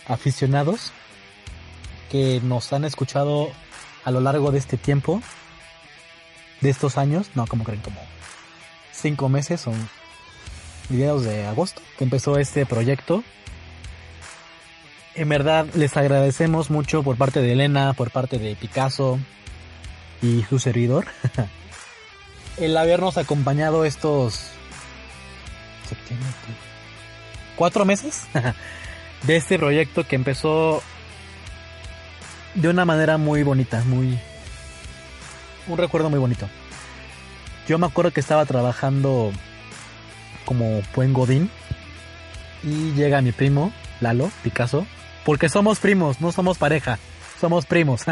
aficionados 0.07 0.93
que 2.09 2.41
nos 2.45 2.73
han 2.73 2.85
escuchado 2.85 3.51
a 4.05 4.13
lo 4.13 4.21
largo 4.21 4.53
de 4.53 4.59
este 4.59 4.77
tiempo, 4.77 5.21
de 6.61 6.71
estos 6.71 6.99
años, 6.99 7.31
no, 7.35 7.49
como 7.49 7.65
creen, 7.65 7.81
como 7.81 8.14
cinco 9.05 9.29
meses, 9.29 9.61
son 9.61 9.75
mediados 10.89 11.25
de 11.25 11.47
agosto 11.47 11.83
que 11.99 12.05
empezó 12.05 12.39
este 12.39 12.67
proyecto 12.67 13.23
en 15.15 15.29
verdad 15.29 15.67
les 15.75 15.97
agradecemos 15.97 16.71
mucho 16.71 17.03
por 17.03 17.17
parte 17.17 17.41
de 17.41 17.53
Elena, 17.53 17.93
por 17.93 18.11
parte 18.11 18.39
de 18.39 18.57
Picasso 18.57 19.19
y 20.23 20.43
su 20.49 20.59
servidor. 20.59 21.07
el 22.57 22.77
habernos 22.77 23.17
acompañado 23.17 23.85
estos 23.85 24.51
cuatro 27.57 27.85
meses 27.85 28.23
de 29.23 29.37
este 29.37 29.59
proyecto 29.59 30.07
que 30.07 30.17
empezó 30.17 30.83
de 32.55 32.69
una 32.69 32.85
manera 32.85 33.17
muy 33.17 33.43
bonita, 33.43 33.85
muy 33.85 34.19
un 35.69 35.79
recuerdo 35.79 36.11
muy 36.11 36.19
bonito. 36.19 36.49
Yo 37.67 37.79
me 37.79 37.87
acuerdo 37.87 38.13
que 38.13 38.21
estaba 38.21 38.45
trabajando 38.45 39.33
como 40.45 40.83
buen 40.95 41.13
godín 41.13 41.51
y 42.63 42.93
llega 42.93 43.23
mi 43.23 43.33
primo 43.33 43.73
Lalo 44.01 44.31
Picasso 44.43 44.87
porque 45.25 45.49
somos 45.49 45.81
primos, 45.81 46.21
no 46.21 46.33
somos 46.33 46.59
pareja, 46.59 46.99
somos 47.41 47.67
primos. 47.67 48.03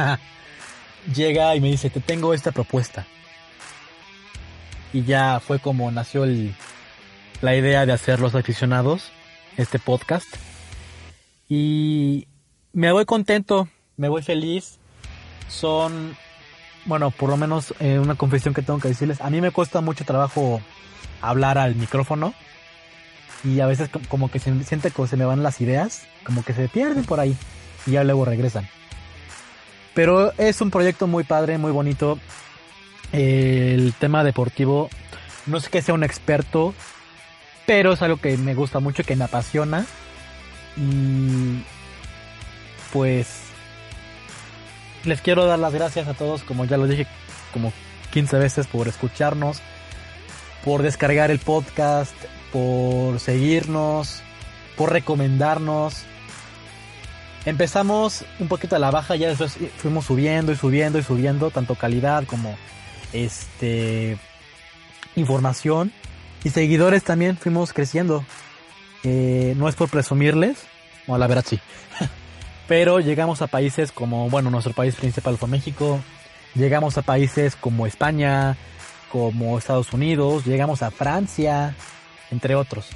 Llega 1.14 1.54
y 1.54 1.61
me 1.61 1.68
dice, 1.68 1.90
te 1.90 2.00
tengo 2.00 2.32
esta 2.32 2.52
propuesta. 2.52 3.06
Y 4.92 5.02
ya 5.04 5.40
fue 5.40 5.59
como 5.59 5.90
nació 5.90 6.26
la 7.40 7.56
idea 7.56 7.87
de 7.87 7.92
hacer 7.92 8.21
los 8.21 8.35
aficionados, 8.35 9.11
este 9.56 9.78
podcast. 9.78 10.26
Y 11.49 12.28
me 12.73 12.92
voy 12.92 13.04
contento, 13.04 13.68
me 13.97 14.09
voy 14.09 14.23
feliz. 14.23 14.78
Son, 15.49 16.16
bueno, 16.84 17.10
por 17.10 17.30
lo 17.30 17.36
menos 17.36 17.74
eh, 17.80 17.98
una 17.98 18.14
confesión 18.14 18.54
que 18.54 18.62
tengo 18.62 18.78
que 18.78 18.88
decirles. 18.88 19.20
A 19.20 19.30
mí 19.30 19.40
me 19.40 19.50
cuesta 19.50 19.80
mucho 19.80 20.04
trabajo 20.04 20.60
hablar 21.20 21.58
al 21.58 21.74
micrófono 21.76 22.34
y 23.44 23.60
a 23.60 23.66
veces 23.66 23.90
como 24.08 24.30
que 24.30 24.38
se 24.38 24.64
siente 24.64 24.90
que 24.90 25.06
se 25.06 25.16
me 25.16 25.24
van 25.24 25.42
las 25.42 25.60
ideas, 25.60 26.06
como 26.24 26.44
que 26.44 26.52
se 26.52 26.68
pierden 26.68 27.04
por 27.04 27.20
ahí 27.20 27.36
y 27.86 27.92
ya 27.92 28.04
luego 28.04 28.24
regresan. 28.24 28.68
Pero 29.94 30.32
es 30.38 30.60
un 30.60 30.70
proyecto 30.70 31.06
muy 31.06 31.24
padre, 31.24 31.58
muy 31.58 31.70
bonito. 31.70 32.18
El 33.12 33.92
tema 33.98 34.24
deportivo, 34.24 34.88
no 35.46 35.60
sé 35.60 35.68
que 35.68 35.82
sea 35.82 35.94
un 35.94 36.02
experto, 36.02 36.74
pero 37.66 37.92
es 37.92 38.02
algo 38.02 38.16
que 38.16 38.36
me 38.38 38.54
gusta 38.54 38.80
mucho, 38.80 39.04
que 39.04 39.16
me 39.16 39.24
apasiona. 39.24 39.84
Y 40.76 41.62
pues 42.92 43.51
les 45.04 45.21
quiero 45.21 45.47
dar 45.47 45.59
las 45.59 45.73
gracias 45.73 46.09
a 46.09 46.14
todos, 46.14 46.42
como 46.42 46.64
ya 46.64 46.76
lo 46.76 46.87
dije 46.87 47.06
como 47.52 47.73
15 48.12 48.38
veces, 48.38 48.66
por 48.66 48.88
escucharnos, 48.88 49.61
por 50.64 50.82
descargar 50.82 51.30
el 51.30 51.38
podcast, 51.38 52.14
por 52.52 53.21
seguirnos, 53.21 54.23
por 54.76 54.92
recomendarnos. 54.92 56.04
Empezamos 57.44 58.25
un 58.38 58.49
poquito 58.49 58.76
a 58.76 58.78
la 58.78 58.90
baja, 58.90 59.16
ya 59.16 59.28
después 59.28 59.59
fuimos 59.76 60.04
subiendo 60.06 60.52
y 60.52 60.56
subiendo 60.56 60.99
y 60.99 61.02
subiendo, 61.02 61.50
tanto 61.50 61.75
calidad 61.75 62.25
como 62.25 62.56
este 63.12 64.16
información 65.16 65.92
y 66.44 66.50
seguidores 66.50 67.04
también 67.04 67.37
fuimos 67.37 67.73
creciendo. 67.73 68.25
Eh, 69.04 69.54
no 69.56 69.68
es 69.68 69.75
por 69.75 69.88
presumirles, 69.88 70.59
o 71.09 71.18
la 71.18 71.26
verdad 71.26 71.44
sí, 71.47 71.59
pero 72.72 73.00
llegamos 73.00 73.42
a 73.42 73.48
países 73.48 73.92
como, 73.92 74.30
bueno, 74.30 74.48
nuestro 74.48 74.72
país 74.72 74.94
principal 74.94 75.36
fue 75.36 75.46
México, 75.46 76.00
llegamos 76.54 76.96
a 76.96 77.02
países 77.02 77.54
como 77.54 77.86
España, 77.86 78.56
como 79.10 79.58
Estados 79.58 79.92
Unidos, 79.92 80.46
llegamos 80.46 80.82
a 80.82 80.90
Francia, 80.90 81.76
entre 82.30 82.54
otros. 82.54 82.88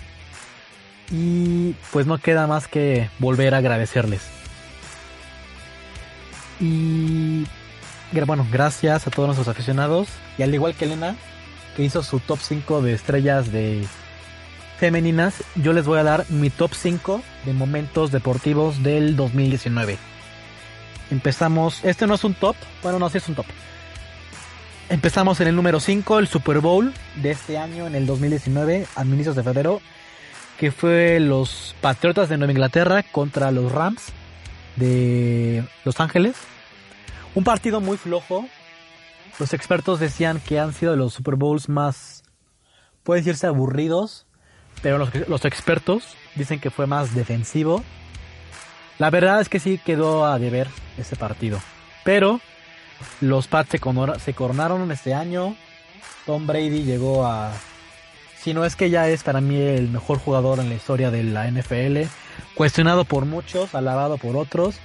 Y 1.11 1.75
pues 1.92 2.06
no 2.06 2.16
queda 2.16 2.47
más 2.47 2.68
que 2.68 3.11
volver 3.18 3.54
a 3.54 3.59
agradecerles. 3.59 4.23
Y 6.59 7.47
bueno, 8.25 8.47
gracias 8.50 9.06
a 9.06 9.11
todos 9.11 9.26
nuestros 9.26 9.49
aficionados. 9.49 10.09
Y 10.38 10.42
al 10.42 10.54
igual 10.54 10.75
que 10.75 10.87
Elena, 10.87 11.16
que 11.76 11.85
hizo 11.85 12.02
su 12.02 12.18
top 12.21 12.38
5 12.40 12.80
de 12.80 12.95
estrellas 12.95 13.52
de 13.52 13.87
femeninas, 14.78 15.42
yo 15.56 15.73
les 15.73 15.87
voy 15.87 15.99
a 15.99 16.04
dar 16.04 16.26
mi 16.28 16.50
top 16.50 16.73
5 16.75 17.23
de 17.45 17.52
momentos 17.52 18.12
deportivos 18.12 18.83
del 18.83 19.16
2019. 19.16 19.99
Empezamos, 21.11 21.85
este 21.85 22.06
no 22.06 22.14
es 22.14 22.25
un 22.25 22.35
top, 22.35 22.56
bueno 22.83 22.99
no, 22.99 23.09
sí 23.09 23.18
es 23.18 23.28
un 23.28 23.35
top. 23.35 23.47
Empezamos 24.88 25.40
en 25.40 25.49
el 25.49 25.56
número 25.56 25.80
5, 25.80 26.18
el 26.18 26.28
Super 26.28 26.61
Bowl 26.61 26.92
de 27.16 27.33
este 27.33 27.59
año, 27.59 27.87
en 27.87 27.95
el 27.95 28.06
2019, 28.06 28.87
a 28.95 29.04
inicios 29.04 29.35
de 29.35 29.42
febrero, 29.42 29.80
que 30.59 30.71
fue 30.71 31.18
los 31.21 31.75
Patriotas 31.80 32.28
de 32.28 32.38
Nueva 32.38 32.52
Inglaterra 32.52 33.02
contra 33.02 33.50
los 33.50 33.73
Rams 33.73 34.12
de 34.76 35.64
Los 35.85 36.00
Ángeles. 36.00 36.37
Un 37.35 37.45
partido 37.45 37.80
muy 37.80 37.97
flojo. 37.97 38.47
Los 39.38 39.54
expertos 39.54 40.00
decían 40.00 40.40
que 40.40 40.61
han 40.61 40.73
sido 40.73 40.97
los 40.97 41.14
Super 41.14 41.35
Bowls 41.35 41.68
más, 41.68 42.23
puede 43.02 43.21
decirse, 43.21 43.47
aburridos, 43.47 44.25
pero 44.83 44.99
los, 44.99 45.14
los 45.28 45.45
expertos 45.45 46.16
dicen 46.35 46.61
que 46.61 46.71
fue 46.71 46.87
más 46.87 47.14
defensivo. 47.14 47.83
La 48.99 49.11
verdad 49.11 49.40
es 49.40 49.49
que 49.49 49.61
sí 49.61 49.78
quedó 49.85 50.25
a 50.26 50.38
deber 50.38 50.68
ese 50.99 51.16
partido. 51.16 51.61
Pero 52.04 52.40
los 53.21 53.47
Pats 53.47 53.71
se, 53.71 53.80
se 54.21 54.35
coronaron 54.35 54.90
este 54.90 55.14
año. 55.14 55.56
Tom 56.25 56.47
Brady 56.47 56.85
llegó 56.85 57.26
a... 57.26 57.52
Si 58.38 58.54
no 58.54 58.64
es 58.64 58.76
que 58.76 58.90
ya 58.90 59.09
es 59.09 59.23
para 59.23 59.40
mí 59.40 59.61
el 59.61 59.88
mejor 59.88 60.18
jugador 60.18 60.61
en 60.61 60.68
la 60.68 60.76
historia 60.76 61.11
de 61.11 61.25
la 61.25 61.50
NFL. 61.50 62.02
Cuestionado 62.54 63.04
por 63.04 63.26
muchos, 63.26 63.75
alabado 63.75 64.18
por 64.18 64.37
otros. 64.37 64.76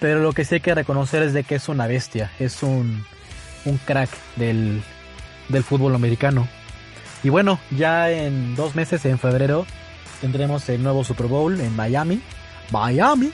Pero 0.00 0.20
lo 0.20 0.32
que 0.32 0.44
sí 0.44 0.56
hay 0.56 0.60
que 0.60 0.74
reconocer 0.74 1.22
es 1.22 1.32
de 1.32 1.44
que 1.44 1.56
es 1.56 1.68
una 1.68 1.86
bestia. 1.86 2.30
Es 2.38 2.62
un, 2.62 3.04
un 3.64 3.78
crack 3.78 4.10
del, 4.36 4.82
del 5.48 5.64
fútbol 5.64 5.94
americano. 5.94 6.46
Y 7.22 7.28
bueno, 7.28 7.60
ya 7.70 8.10
en 8.10 8.56
dos 8.56 8.74
meses, 8.74 9.04
en 9.04 9.18
febrero, 9.18 9.66
tendremos 10.20 10.68
el 10.68 10.82
nuevo 10.82 11.04
Super 11.04 11.26
Bowl 11.26 11.60
en 11.60 11.74
Miami. 11.76 12.20
Miami. 12.70 13.32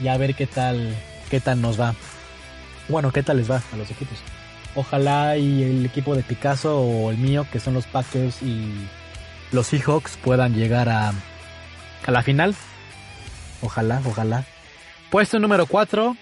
Y 0.00 0.08
a 0.08 0.16
ver 0.18 0.34
qué 0.34 0.46
tal, 0.46 0.94
qué 1.30 1.40
tal 1.40 1.60
nos 1.60 1.80
va. 1.80 1.94
Bueno, 2.88 3.10
qué 3.12 3.22
tal 3.22 3.38
les 3.38 3.50
va 3.50 3.62
a 3.72 3.76
los 3.76 3.90
equipos. 3.90 4.18
Ojalá 4.74 5.38
y 5.38 5.62
el 5.62 5.86
equipo 5.86 6.14
de 6.14 6.22
Picasso 6.22 6.78
o 6.78 7.10
el 7.10 7.16
mío, 7.16 7.46
que 7.50 7.60
son 7.60 7.72
los 7.72 7.86
Packers 7.86 8.42
y 8.42 8.86
los 9.50 9.68
Seahawks, 9.68 10.18
puedan 10.18 10.54
llegar 10.54 10.90
a, 10.90 11.12
a 12.06 12.10
la 12.10 12.22
final. 12.22 12.54
Ojalá, 13.62 14.02
ojalá. 14.04 14.44
Puesto 15.10 15.38
número 15.38 15.66
4, 15.66 16.14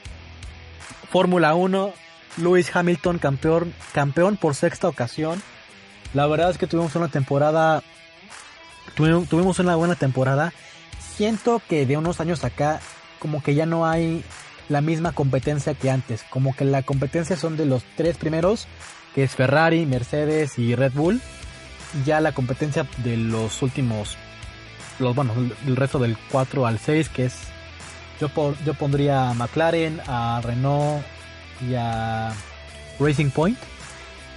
Fórmula 1.10 1.54
1, 1.54 1.92
Lewis 2.36 2.74
Hamilton 2.74 3.18
campeón, 3.18 3.74
campeón 3.92 4.36
por 4.36 4.54
sexta 4.54 4.88
ocasión. 4.88 5.42
La 6.14 6.26
verdad 6.28 6.50
es 6.50 6.58
que 6.58 6.68
tuvimos 6.68 6.94
una 6.94 7.08
temporada, 7.08 7.82
tuvimos 8.94 9.58
una 9.58 9.74
buena 9.74 9.96
temporada. 9.96 10.52
Siento 11.16 11.60
que 11.68 11.86
de 11.86 11.96
unos 11.96 12.20
años 12.20 12.44
acá, 12.44 12.80
como 13.18 13.42
que 13.42 13.54
ya 13.54 13.66
no 13.66 13.84
hay 13.84 14.24
la 14.68 14.80
misma 14.80 15.12
competencia 15.12 15.74
que 15.74 15.90
antes. 15.90 16.24
Como 16.30 16.54
que 16.54 16.64
la 16.64 16.82
competencia 16.82 17.36
son 17.36 17.56
de 17.56 17.66
los 17.66 17.82
tres 17.96 18.16
primeros, 18.16 18.68
que 19.14 19.24
es 19.24 19.32
Ferrari, 19.32 19.86
Mercedes 19.86 20.56
y 20.58 20.76
Red 20.76 20.92
Bull. 20.92 21.20
Ya 22.04 22.20
la 22.20 22.32
competencia 22.32 22.86
de 22.98 23.16
los 23.16 23.60
últimos, 23.62 24.16
los 25.00 25.14
bueno, 25.16 25.32
el 25.66 25.76
resto 25.76 25.98
del 25.98 26.16
4 26.30 26.66
al 26.66 26.78
6, 26.78 27.08
que 27.08 27.26
es 27.26 27.34
yo, 28.20 28.30
yo 28.64 28.74
pondría 28.74 29.30
a 29.30 29.34
McLaren, 29.34 30.00
a 30.06 30.40
Renault 30.42 31.04
y 31.60 31.74
a 31.74 32.32
Racing 33.00 33.30
Point. 33.30 33.58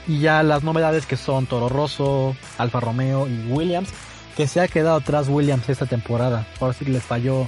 Y 0.08 0.20
ya 0.20 0.42
las 0.44 0.64
novedades 0.64 1.06
que 1.06 1.18
son 1.18 1.48
Toro 1.48 1.68
Rosso, 1.68 2.36
Alfa 2.58 2.80
Romeo 2.80 3.28
y 3.28 3.52
Williams, 3.52 3.90
que 4.38 4.48
se 4.48 4.62
ha 4.62 4.68
quedado 4.68 4.98
atrás 4.98 5.28
Williams 5.28 5.68
esta 5.68 5.86
temporada. 5.86 6.48
Ahora 6.60 6.74
sí 6.74 6.86
les 6.86 7.04
falló 7.04 7.48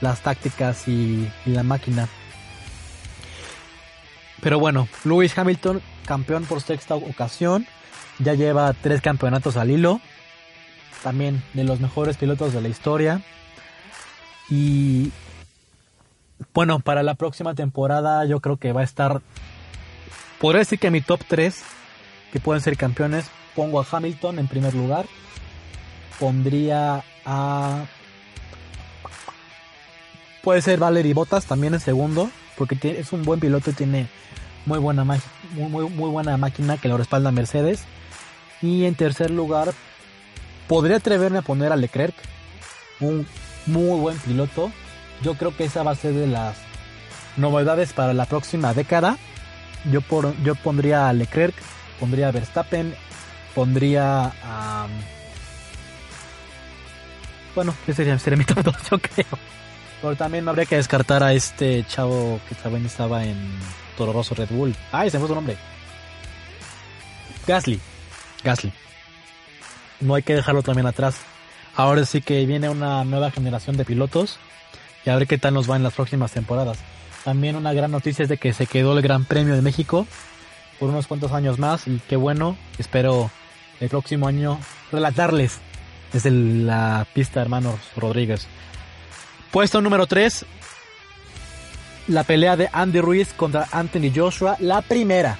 las 0.00 0.20
tácticas 0.20 0.86
y, 0.86 1.28
la 1.46 1.62
máquina. 1.62 2.08
Pero 4.40 4.58
bueno, 4.60 4.86
Lewis 5.04 5.36
Hamilton, 5.36 5.82
campeón 6.04 6.44
por 6.44 6.60
sexta 6.60 6.94
ocasión, 6.94 7.66
ya 8.18 8.34
lleva 8.34 8.72
tres 8.74 9.00
campeonatos 9.00 9.56
al 9.56 9.70
hilo. 9.70 10.00
También 11.02 11.42
de 11.54 11.64
los 11.64 11.80
mejores 11.80 12.16
pilotos 12.16 12.52
de 12.52 12.60
la 12.60 12.68
historia. 12.68 13.22
Y 14.48 15.10
bueno, 16.54 16.80
para 16.80 17.02
la 17.02 17.14
próxima 17.14 17.54
temporada 17.54 18.24
yo 18.26 18.40
creo 18.40 18.58
que 18.58 18.72
va 18.72 18.82
a 18.82 18.84
estar... 18.84 19.22
Podría 20.38 20.60
decir 20.60 20.78
que 20.78 20.90
mi 20.90 21.00
top 21.00 21.20
3 21.26 21.64
que 22.32 22.40
pueden 22.40 22.62
ser 22.62 22.76
campeones, 22.76 23.26
pongo 23.54 23.80
a 23.80 23.86
Hamilton 23.90 24.38
en 24.38 24.48
primer 24.48 24.74
lugar. 24.74 25.06
Pondría 26.18 27.04
a 27.24 27.84
Puede 30.46 30.62
ser 30.62 30.78
Valery 30.78 31.12
Bottas 31.12 31.44
también 31.46 31.74
en 31.74 31.80
segundo, 31.80 32.30
porque 32.56 32.78
es 33.00 33.12
un 33.12 33.24
buen 33.24 33.40
piloto 33.40 33.70
y 33.70 33.72
tiene 33.72 34.06
muy 34.64 34.78
buena, 34.78 35.02
muy, 35.02 35.18
muy, 35.56 36.08
buena 36.08 36.36
máquina 36.36 36.76
que 36.76 36.86
lo 36.86 36.96
respalda 36.96 37.32
Mercedes. 37.32 37.82
Y 38.62 38.84
en 38.84 38.94
tercer 38.94 39.32
lugar, 39.32 39.72
podría 40.68 40.98
atreverme 40.98 41.38
a 41.38 41.42
poner 41.42 41.72
a 41.72 41.76
Leclerc, 41.76 42.14
un 43.00 43.26
muy 43.66 43.98
buen 43.98 44.18
piloto. 44.18 44.70
Yo 45.20 45.34
creo 45.34 45.56
que 45.56 45.64
esa 45.64 45.82
va 45.82 45.90
a 45.90 45.96
ser 45.96 46.12
de 46.12 46.28
las 46.28 46.56
novedades 47.36 47.92
para 47.92 48.14
la 48.14 48.26
próxima 48.26 48.72
década. 48.72 49.18
Yo, 49.90 50.00
por, 50.00 50.32
yo 50.44 50.54
pondría 50.54 51.08
a 51.08 51.12
Leclerc, 51.12 51.56
pondría 51.98 52.28
a 52.28 52.32
Verstappen, 52.32 52.94
pondría 53.54 54.32
a... 54.42 54.86
bueno, 57.54 57.74
ese 57.84 57.94
sería, 57.94 58.18
sería 58.18 58.36
mi 58.36 58.44
top 58.46 58.62
2, 58.62 58.74
yo 58.90 58.98
creo. 58.98 59.38
Pero 60.00 60.16
también 60.16 60.48
habría 60.48 60.66
que 60.66 60.76
descartar 60.76 61.22
a 61.22 61.32
este 61.32 61.84
chavo 61.88 62.40
que 62.48 62.54
también 62.54 62.84
estaba 62.86 63.24
en 63.24 63.36
Toro 63.96 64.22
Red 64.22 64.50
Bull. 64.50 64.74
Ay, 64.92 65.10
se 65.10 65.18
fue 65.18 65.28
su 65.28 65.34
nombre. 65.34 65.56
Gasly. 67.46 67.80
Gasly. 68.44 68.72
No 70.00 70.14
hay 70.14 70.22
que 70.22 70.34
dejarlo 70.34 70.62
también 70.62 70.86
atrás. 70.86 71.16
Ahora 71.74 72.04
sí 72.04 72.20
que 72.20 72.44
viene 72.44 72.68
una 72.68 73.04
nueva 73.04 73.30
generación 73.30 73.76
de 73.76 73.84
pilotos. 73.84 74.38
Y 75.04 75.10
a 75.10 75.16
ver 75.16 75.26
qué 75.26 75.38
tal 75.38 75.54
nos 75.54 75.70
va 75.70 75.76
en 75.76 75.82
las 75.82 75.94
próximas 75.94 76.32
temporadas. 76.32 76.78
También 77.24 77.56
una 77.56 77.72
gran 77.72 77.90
noticia 77.90 78.24
es 78.24 78.28
de 78.28 78.38
que 78.38 78.52
se 78.52 78.66
quedó 78.66 78.96
el 78.96 79.02
Gran 79.02 79.24
Premio 79.24 79.54
de 79.54 79.62
México 79.62 80.06
por 80.78 80.90
unos 80.90 81.06
cuantos 81.06 81.32
años 81.32 81.58
más. 81.58 81.86
Y 81.86 82.00
qué 82.08 82.16
bueno. 82.16 82.56
Espero 82.78 83.30
el 83.80 83.88
próximo 83.88 84.28
año 84.28 84.58
relatarles 84.92 85.60
desde 86.12 86.30
la 86.30 87.06
pista 87.12 87.40
hermanos 87.40 87.78
Rodríguez. 87.96 88.46
Puesto 89.50 89.80
número 89.80 90.06
3, 90.06 90.44
la 92.08 92.24
pelea 92.24 92.56
de 92.56 92.68
Andy 92.72 93.00
Ruiz 93.00 93.32
contra 93.34 93.68
Anthony 93.72 94.12
Joshua. 94.14 94.56
La 94.60 94.82
primera, 94.82 95.38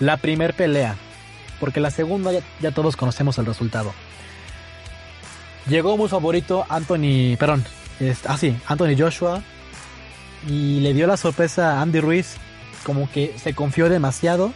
la 0.00 0.16
primer 0.16 0.54
pelea. 0.54 0.96
Porque 1.60 1.80
la 1.80 1.90
segunda 1.90 2.30
ya, 2.60 2.70
todos 2.70 2.96
conocemos 2.96 3.38
el 3.38 3.46
resultado. 3.46 3.92
Llegó 5.68 5.96
muy 5.96 6.08
favorito 6.08 6.64
Anthony, 6.68 7.36
perdón, 7.38 7.64
ah 8.26 8.38
sí, 8.38 8.56
Anthony 8.66 8.96
Joshua. 8.96 9.42
Y 10.46 10.80
le 10.80 10.94
dio 10.94 11.06
la 11.06 11.16
sorpresa 11.16 11.78
a 11.78 11.82
Andy 11.82 12.00
Ruiz. 12.00 12.36
Como 12.84 13.10
que 13.10 13.34
se 13.38 13.54
confió 13.54 13.88
demasiado. 13.88 14.52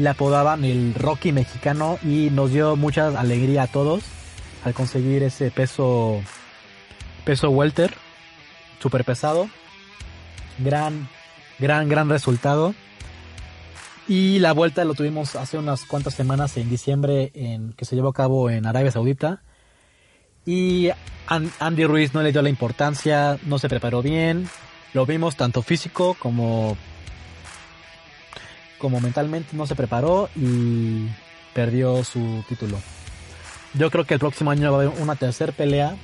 Le 0.00 0.08
apodaban 0.08 0.64
el 0.64 0.94
Rocky 0.94 1.30
mexicano 1.30 1.98
y 2.02 2.30
nos 2.30 2.52
dio 2.52 2.74
mucha 2.74 3.08
alegría 3.08 3.64
a 3.64 3.66
todos 3.66 4.02
al 4.64 4.72
conseguir 4.72 5.22
ese 5.22 5.50
peso 5.50 6.22
peso 7.26 7.50
welter 7.50 7.94
super 8.80 9.04
pesado. 9.04 9.50
Gran, 10.58 11.06
gran, 11.58 11.90
gran 11.90 12.08
resultado. 12.08 12.74
Y 14.08 14.38
la 14.38 14.52
vuelta 14.52 14.86
lo 14.86 14.94
tuvimos 14.94 15.36
hace 15.36 15.58
unas 15.58 15.84
cuantas 15.84 16.14
semanas 16.14 16.56
en 16.56 16.70
diciembre 16.70 17.30
en, 17.34 17.74
que 17.74 17.84
se 17.84 17.94
llevó 17.94 18.08
a 18.08 18.14
cabo 18.14 18.48
en 18.48 18.64
Arabia 18.64 18.90
Saudita. 18.90 19.42
Y 20.46 20.88
Andy 21.26 21.84
Ruiz 21.84 22.14
no 22.14 22.22
le 22.22 22.32
dio 22.32 22.40
la 22.40 22.48
importancia, 22.48 23.38
no 23.44 23.58
se 23.58 23.68
preparó 23.68 24.00
bien. 24.00 24.48
Lo 24.94 25.04
vimos 25.04 25.36
tanto 25.36 25.60
físico 25.60 26.16
como, 26.18 26.78
como 28.80 29.00
mentalmente 29.00 29.56
no 29.56 29.66
se 29.66 29.76
preparó 29.76 30.28
y 30.34 31.06
perdió 31.54 32.02
su 32.02 32.44
título. 32.48 32.78
Yo 33.74 33.90
creo 33.90 34.04
que 34.04 34.14
el 34.14 34.20
próximo 34.20 34.50
año 34.50 34.72
va 34.72 34.78
a 34.78 34.82
haber 34.82 35.00
una 35.00 35.14
tercera 35.14 35.52
pelea 35.52 35.96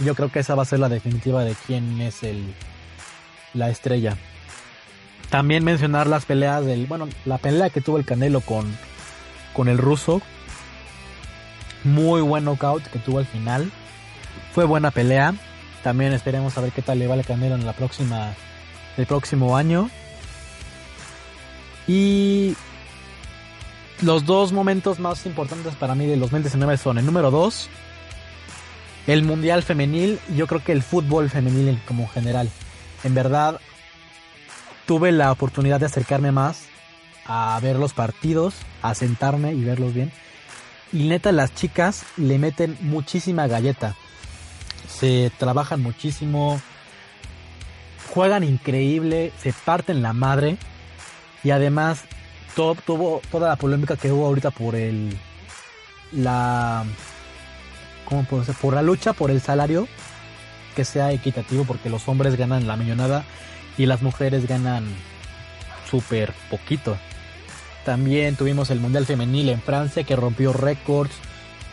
yo 0.00 0.14
creo 0.14 0.30
que 0.30 0.40
esa 0.40 0.54
va 0.54 0.62
a 0.62 0.66
ser 0.66 0.80
la 0.80 0.88
definitiva 0.88 1.44
de 1.44 1.54
quién 1.66 2.00
es 2.00 2.22
el 2.22 2.54
la 3.52 3.70
estrella. 3.70 4.16
También 5.30 5.64
mencionar 5.64 6.06
las 6.08 6.24
peleas 6.26 6.64
del, 6.64 6.86
bueno, 6.86 7.08
la 7.24 7.38
pelea 7.38 7.70
que 7.70 7.80
tuvo 7.80 7.98
el 7.98 8.04
Canelo 8.04 8.40
con 8.40 8.76
con 9.52 9.68
el 9.68 9.78
ruso. 9.78 10.20
Muy 11.84 12.22
buen 12.22 12.44
knockout 12.44 12.82
que 12.84 12.98
tuvo 12.98 13.18
al 13.18 13.26
final. 13.26 13.70
Fue 14.52 14.64
buena 14.64 14.90
pelea. 14.90 15.34
También 15.84 16.12
esperemos 16.12 16.56
a 16.58 16.60
ver 16.60 16.72
qué 16.72 16.82
tal 16.82 16.98
le 16.98 17.06
va 17.06 17.14
al 17.14 17.24
Canelo 17.24 17.54
en 17.54 17.66
la 17.66 17.72
próxima 17.72 18.34
el 18.96 19.06
próximo 19.06 19.56
año. 19.56 19.90
Y 21.86 22.56
los 24.00 24.24
dos 24.24 24.52
momentos 24.52 24.98
más 24.98 25.26
importantes 25.26 25.74
para 25.74 25.94
mí 25.94 26.06
del 26.06 26.20
2019 26.20 26.76
son 26.76 26.98
el 26.98 27.06
número 27.06 27.30
2, 27.30 27.68
el 29.06 29.22
mundial 29.22 29.62
femenil, 29.62 30.18
yo 30.34 30.46
creo 30.46 30.64
que 30.64 30.72
el 30.72 30.82
fútbol 30.82 31.28
femenil 31.30 31.80
como 31.86 32.08
general. 32.08 32.48
En 33.02 33.14
verdad, 33.14 33.60
tuve 34.86 35.12
la 35.12 35.30
oportunidad 35.30 35.80
de 35.80 35.86
acercarme 35.86 36.32
más 36.32 36.66
a 37.26 37.58
ver 37.62 37.76
los 37.76 37.92
partidos, 37.92 38.54
a 38.82 38.94
sentarme 38.94 39.52
y 39.54 39.64
verlos 39.64 39.94
bien. 39.94 40.12
Y 40.92 41.08
neta, 41.08 41.32
las 41.32 41.54
chicas 41.54 42.04
le 42.16 42.38
meten 42.38 42.76
muchísima 42.80 43.46
galleta. 43.46 43.96
Se 44.88 45.32
trabajan 45.38 45.82
muchísimo, 45.82 46.60
juegan 48.12 48.44
increíble, 48.44 49.32
se 49.42 49.52
parten 49.52 50.02
la 50.02 50.12
madre. 50.12 50.56
Y 51.44 51.50
además, 51.50 52.04
todo, 52.56 52.74
tuvo 52.74 53.22
toda 53.30 53.50
la 53.50 53.56
polémica 53.56 53.96
que 53.96 54.10
hubo 54.10 54.26
ahorita 54.26 54.50
por 54.50 54.74
el. 54.74 55.16
La. 56.12 56.84
¿Cómo 58.06 58.24
puedo 58.24 58.42
decir? 58.42 58.56
Por 58.60 58.74
la 58.74 58.82
lucha 58.82 59.12
por 59.12 59.30
el 59.30 59.40
salario 59.40 59.86
que 60.74 60.84
sea 60.84 61.12
equitativo, 61.12 61.64
porque 61.64 61.88
los 61.88 62.08
hombres 62.08 62.36
ganan 62.36 62.66
la 62.66 62.76
millonada 62.76 63.24
y 63.78 63.86
las 63.86 64.02
mujeres 64.02 64.46
ganan 64.48 64.84
súper 65.88 66.32
poquito. 66.50 66.96
También 67.84 68.36
tuvimos 68.36 68.70
el 68.70 68.80
Mundial 68.80 69.06
Femenil 69.06 69.50
en 69.50 69.60
Francia 69.60 70.04
que 70.04 70.16
rompió 70.16 70.52
récords. 70.52 71.12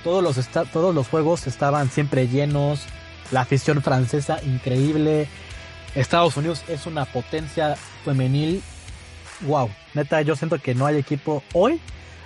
Todos 0.04 0.24
los, 0.24 0.48
todos 0.72 0.94
los 0.94 1.08
juegos 1.08 1.48
estaban 1.48 1.90
siempre 1.90 2.28
llenos. 2.28 2.86
La 3.32 3.42
afición 3.42 3.82
francesa 3.82 4.40
increíble. 4.44 5.28
Estados 5.96 6.36
Unidos 6.38 6.64
es 6.68 6.86
una 6.86 7.06
potencia 7.06 7.76
femenil. 8.04 8.62
Wow, 9.42 9.70
neta, 9.94 10.22
yo 10.22 10.36
siento 10.36 10.60
que 10.60 10.76
no 10.76 10.86
hay 10.86 10.98
equipo 10.98 11.44
hoy, 11.54 11.80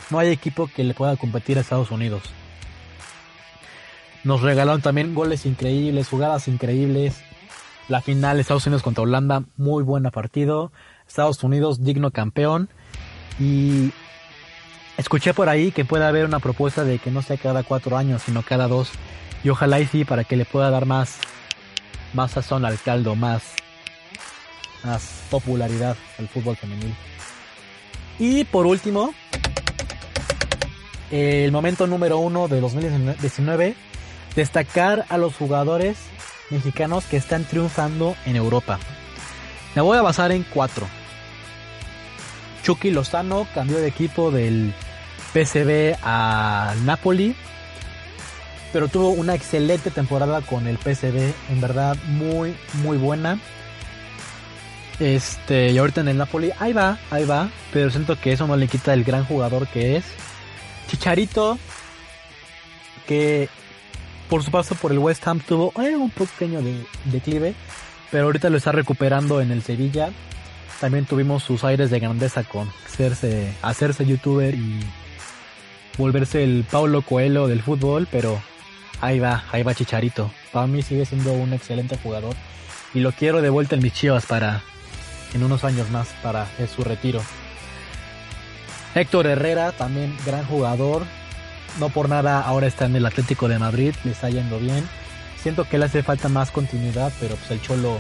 no 0.10 0.20
hay 0.20 0.30
equipo 0.30 0.68
que 0.68 0.84
le 0.84 0.94
pueda 0.94 1.16
competir 1.16 1.58
a 1.58 1.62
Estados 1.62 1.92
Unidos. 1.92 2.24
Nos 4.26 4.42
regalaron 4.42 4.82
también 4.82 5.14
goles 5.14 5.46
increíbles, 5.46 6.10
jugadas 6.10 6.48
increíbles. 6.48 7.22
La 7.88 8.02
final 8.02 8.40
Estados 8.40 8.66
Unidos 8.66 8.82
contra 8.82 9.04
Holanda, 9.04 9.44
muy 9.56 9.84
buena 9.84 10.10
partido. 10.10 10.72
Estados 11.08 11.44
Unidos 11.44 11.84
digno 11.84 12.10
campeón. 12.10 12.68
Y 13.40 13.92
escuché 14.98 15.36
por 15.36 15.48
ahí 15.48 15.72
que 15.72 15.86
puede 15.86 16.06
haber 16.06 16.26
una 16.26 16.40
propuesta 16.40 16.84
de 16.84 16.98
que 16.98 17.12
no 17.12 17.22
sea 17.22 17.38
cada 17.38 17.62
cuatro 17.62 17.98
años, 17.98 18.24
sino 18.24 18.42
cada 18.42 18.68
dos. 18.68 18.90
Y 19.44 19.50
ojalá 19.50 19.80
y 19.80 19.86
sí, 19.86 20.06
para 20.06 20.24
que 20.24 20.36
le 20.36 20.46
pueda 20.46 20.72
dar 20.72 20.88
más, 20.88 21.20
más 22.14 22.32
sazón 22.32 22.66
al 22.66 22.80
caldo, 22.80 23.16
más, 23.16 23.54
más 24.86 25.24
popularidad 25.30 25.98
al 26.20 26.28
fútbol 26.28 26.56
femenil. 26.56 26.96
Y 28.20 28.46
por 28.46 28.66
último, 28.66 29.14
el 31.12 31.52
momento 31.52 31.88
número 31.88 32.20
uno 32.20 32.48
de 32.48 32.62
2019, 32.62 33.76
destacar 34.36 35.06
a 35.10 35.18
los 35.18 35.36
jugadores 35.36 35.98
mexicanos 36.50 37.06
que 37.06 37.18
están 37.18 37.46
triunfando 37.46 38.16
en 38.26 38.36
Europa. 38.36 38.80
Me 39.76 39.82
voy 39.82 39.98
a 39.98 40.02
basar 40.02 40.32
en 40.32 40.44
cuatro. 40.44 40.88
Chucky 42.64 42.92
Lozano 42.92 43.48
cambió 43.54 43.78
de 43.78 43.88
equipo 43.88 44.32
del 44.32 44.74
PSV 45.34 45.98
a 46.02 46.74
Napoli, 46.84 47.36
pero 48.74 48.88
tuvo 48.88 49.10
una 49.10 49.36
excelente 49.36 49.92
temporada 49.92 50.42
con 50.42 50.68
el 50.68 50.78
PSV, 50.78 51.34
en 51.52 51.62
verdad 51.62 51.96
muy 52.08 52.56
muy 52.82 52.98
buena. 52.98 53.40
Este, 55.00 55.72
y 55.72 55.78
ahorita 55.78 56.02
en 56.02 56.08
el 56.08 56.18
Napoli, 56.18 56.52
ahí 56.60 56.74
va, 56.74 56.98
ahí 57.12 57.26
va, 57.26 57.50
pero 57.74 57.90
siento 57.90 58.20
que 58.20 58.32
eso 58.32 58.48
no 58.48 58.56
le 58.56 58.68
quita 58.68 58.94
el 58.94 59.04
gran 59.04 59.26
jugador 59.26 59.68
que 59.68 59.98
es. 59.98 60.06
Chicharito, 60.88 61.58
que 63.08 63.50
por 64.30 64.44
su 64.44 64.52
paso 64.52 64.76
por 64.76 64.92
el 64.92 65.00
West 65.00 65.28
Ham 65.28 65.40
tuvo 65.40 65.74
eh, 65.82 65.96
un 65.96 66.10
pequeño 66.10 66.62
declive, 67.06 67.56
pero 68.12 68.26
ahorita 68.26 68.50
lo 68.50 68.58
está 68.58 68.72
recuperando 68.72 69.42
en 69.42 69.52
el 69.52 69.62
Sevilla 69.64 70.12
también 70.80 71.06
tuvimos 71.06 71.44
sus 71.44 71.64
aires 71.64 71.90
de 71.90 72.00
grandeza 72.00 72.44
con 72.44 72.70
hacerse, 72.86 73.54
hacerse 73.62 74.06
youtuber 74.06 74.54
y 74.54 74.80
volverse 75.98 76.44
el 76.44 76.66
Paulo 76.70 77.02
Coelho 77.02 77.48
del 77.48 77.62
fútbol, 77.62 78.08
pero 78.12 78.42
ahí 79.02 79.20
va, 79.20 79.46
ahí 79.52 79.64
va 79.64 79.74
Chicharito. 79.74 80.32
Para 80.52 80.68
mí 80.68 80.82
sigue 80.82 81.06
siendo 81.06 81.34
un 81.34 81.54
excelente 81.54 81.98
jugador 81.98 82.36
y 82.94 83.00
lo 83.00 83.12
quiero 83.14 83.42
de 83.42 83.50
vuelta 83.50 83.76
en 83.76 83.84
mis 83.84 83.94
chivas 83.94 84.26
para 84.26 84.62
en 85.36 85.44
unos 85.44 85.64
años 85.64 85.92
más 85.92 86.08
para 86.24 86.48
su 86.74 86.84
retiro. 86.84 87.22
Héctor 88.96 89.28
Herrera, 89.28 89.72
también 89.74 90.18
gran 90.26 90.46
jugador. 90.46 91.04
No 91.80 91.90
por 91.90 92.10
nada 92.10 92.42
ahora 92.42 92.66
está 92.66 92.86
en 92.86 92.96
el 92.96 93.06
Atlético 93.06 93.48
de 93.48 93.60
Madrid, 93.60 93.94
le 94.04 94.12
está 94.12 94.32
yendo 94.32 94.58
bien. 94.58 94.88
Siento 95.44 95.70
que 95.70 95.78
le 95.78 95.86
hace 95.86 96.02
falta 96.02 96.30
más 96.30 96.50
continuidad, 96.50 97.14
pero 97.20 97.36
pues 97.36 97.52
el 97.52 97.62
Cholo 97.62 98.00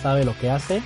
sabe 0.00 0.24
lo 0.24 0.38
que 0.38 0.50
hace 0.50 0.80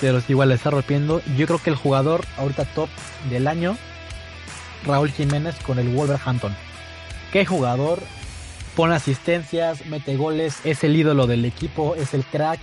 pero 0.00 0.20
igual 0.28 0.50
le 0.50 0.56
está 0.56 0.70
rompiendo. 0.70 1.22
Yo 1.36 1.46
creo 1.46 1.58
que 1.62 1.70
el 1.70 1.76
jugador 1.76 2.24
ahorita 2.36 2.64
top 2.66 2.88
del 3.30 3.46
año, 3.48 3.76
Raúl 4.84 5.10
Jiménez 5.10 5.54
con 5.64 5.78
el 5.78 5.88
Wolverhampton. 5.88 6.54
Qué 7.32 7.46
jugador, 7.46 8.00
pone 8.76 8.94
asistencias, 8.94 9.86
mete 9.86 10.16
goles, 10.16 10.58
es 10.64 10.84
el 10.84 10.96
ídolo 10.96 11.26
del 11.26 11.44
equipo, 11.44 11.94
es 11.96 12.14
el 12.14 12.24
crack. 12.24 12.60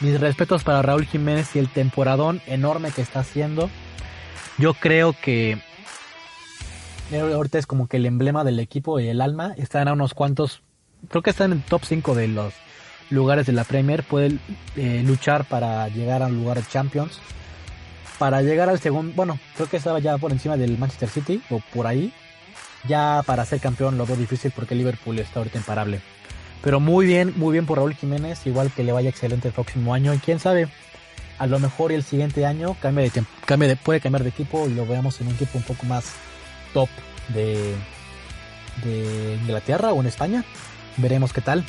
Mis 0.00 0.20
respetos 0.20 0.64
para 0.64 0.82
Raúl 0.82 1.06
Jiménez 1.06 1.54
y 1.54 1.58
el 1.58 1.68
temporadón 1.68 2.40
enorme 2.46 2.90
que 2.90 3.02
está 3.02 3.20
haciendo. 3.20 3.70
Yo 4.58 4.74
creo 4.74 5.14
que 5.14 5.58
ahorita 7.20 7.58
es 7.58 7.66
como 7.66 7.86
que 7.86 7.98
el 7.98 8.06
emblema 8.06 8.44
del 8.44 8.58
equipo 8.58 8.98
y 9.00 9.08
el 9.08 9.20
alma. 9.20 9.54
Están 9.56 9.88
a 9.88 9.92
unos 9.92 10.14
cuantos, 10.14 10.62
creo 11.08 11.22
que 11.22 11.30
están 11.30 11.52
en 11.52 11.58
el 11.58 11.64
top 11.64 11.82
5 11.84 12.14
de 12.14 12.28
los 12.28 12.54
lugares 13.10 13.46
de 13.46 13.52
la 13.52 13.64
Premier, 13.64 14.02
puede 14.02 14.38
eh, 14.76 15.02
luchar 15.04 15.44
para 15.44 15.88
llegar 15.88 16.22
al 16.22 16.34
lugar 16.34 16.58
de 16.58 16.66
Champions. 16.68 17.20
Para 18.18 18.42
llegar 18.42 18.68
al 18.68 18.78
segundo, 18.78 19.12
bueno, 19.16 19.38
creo 19.56 19.68
que 19.68 19.76
estaba 19.76 19.98
ya 19.98 20.16
por 20.18 20.32
encima 20.32 20.56
del 20.56 20.78
Manchester 20.78 21.08
City 21.08 21.42
o 21.50 21.60
por 21.72 21.86
ahí. 21.86 22.12
Ya 22.88 23.22
para 23.26 23.44
ser 23.44 23.60
campeón 23.60 23.98
lo 23.98 24.06
veo 24.06 24.16
difícil 24.16 24.52
porque 24.54 24.74
Liverpool 24.74 25.18
está 25.18 25.40
ahorita 25.40 25.58
imparable. 25.58 26.00
Pero 26.62 26.80
muy 26.80 27.06
bien, 27.06 27.32
muy 27.36 27.52
bien 27.52 27.66
por 27.66 27.78
Raúl 27.78 27.94
Jiménez, 27.94 28.46
igual 28.46 28.70
que 28.70 28.84
le 28.84 28.92
vaya 28.92 29.10
excelente 29.10 29.48
el 29.48 29.54
próximo 29.54 29.94
año. 29.94 30.14
Y 30.14 30.18
quién 30.18 30.38
sabe, 30.38 30.68
a 31.38 31.46
lo 31.46 31.58
mejor 31.58 31.92
el 31.92 32.04
siguiente 32.04 32.46
año 32.46 32.76
cambie 32.80 33.10
de, 33.10 33.24
cambie 33.44 33.68
de, 33.68 33.76
puede 33.76 34.00
cambiar 34.00 34.22
de 34.22 34.28
equipo 34.30 34.68
y 34.68 34.74
lo 34.74 34.86
veamos 34.86 35.20
en 35.20 35.28
un 35.28 35.34
equipo 35.34 35.58
un 35.58 35.64
poco 35.64 35.86
más 35.86 36.12
top 36.72 36.88
de, 37.28 37.74
de 38.84 39.38
Inglaterra 39.42 39.92
o 39.92 40.00
en 40.00 40.06
España. 40.06 40.44
Veremos 40.96 41.32
qué 41.32 41.40
tal. 41.40 41.64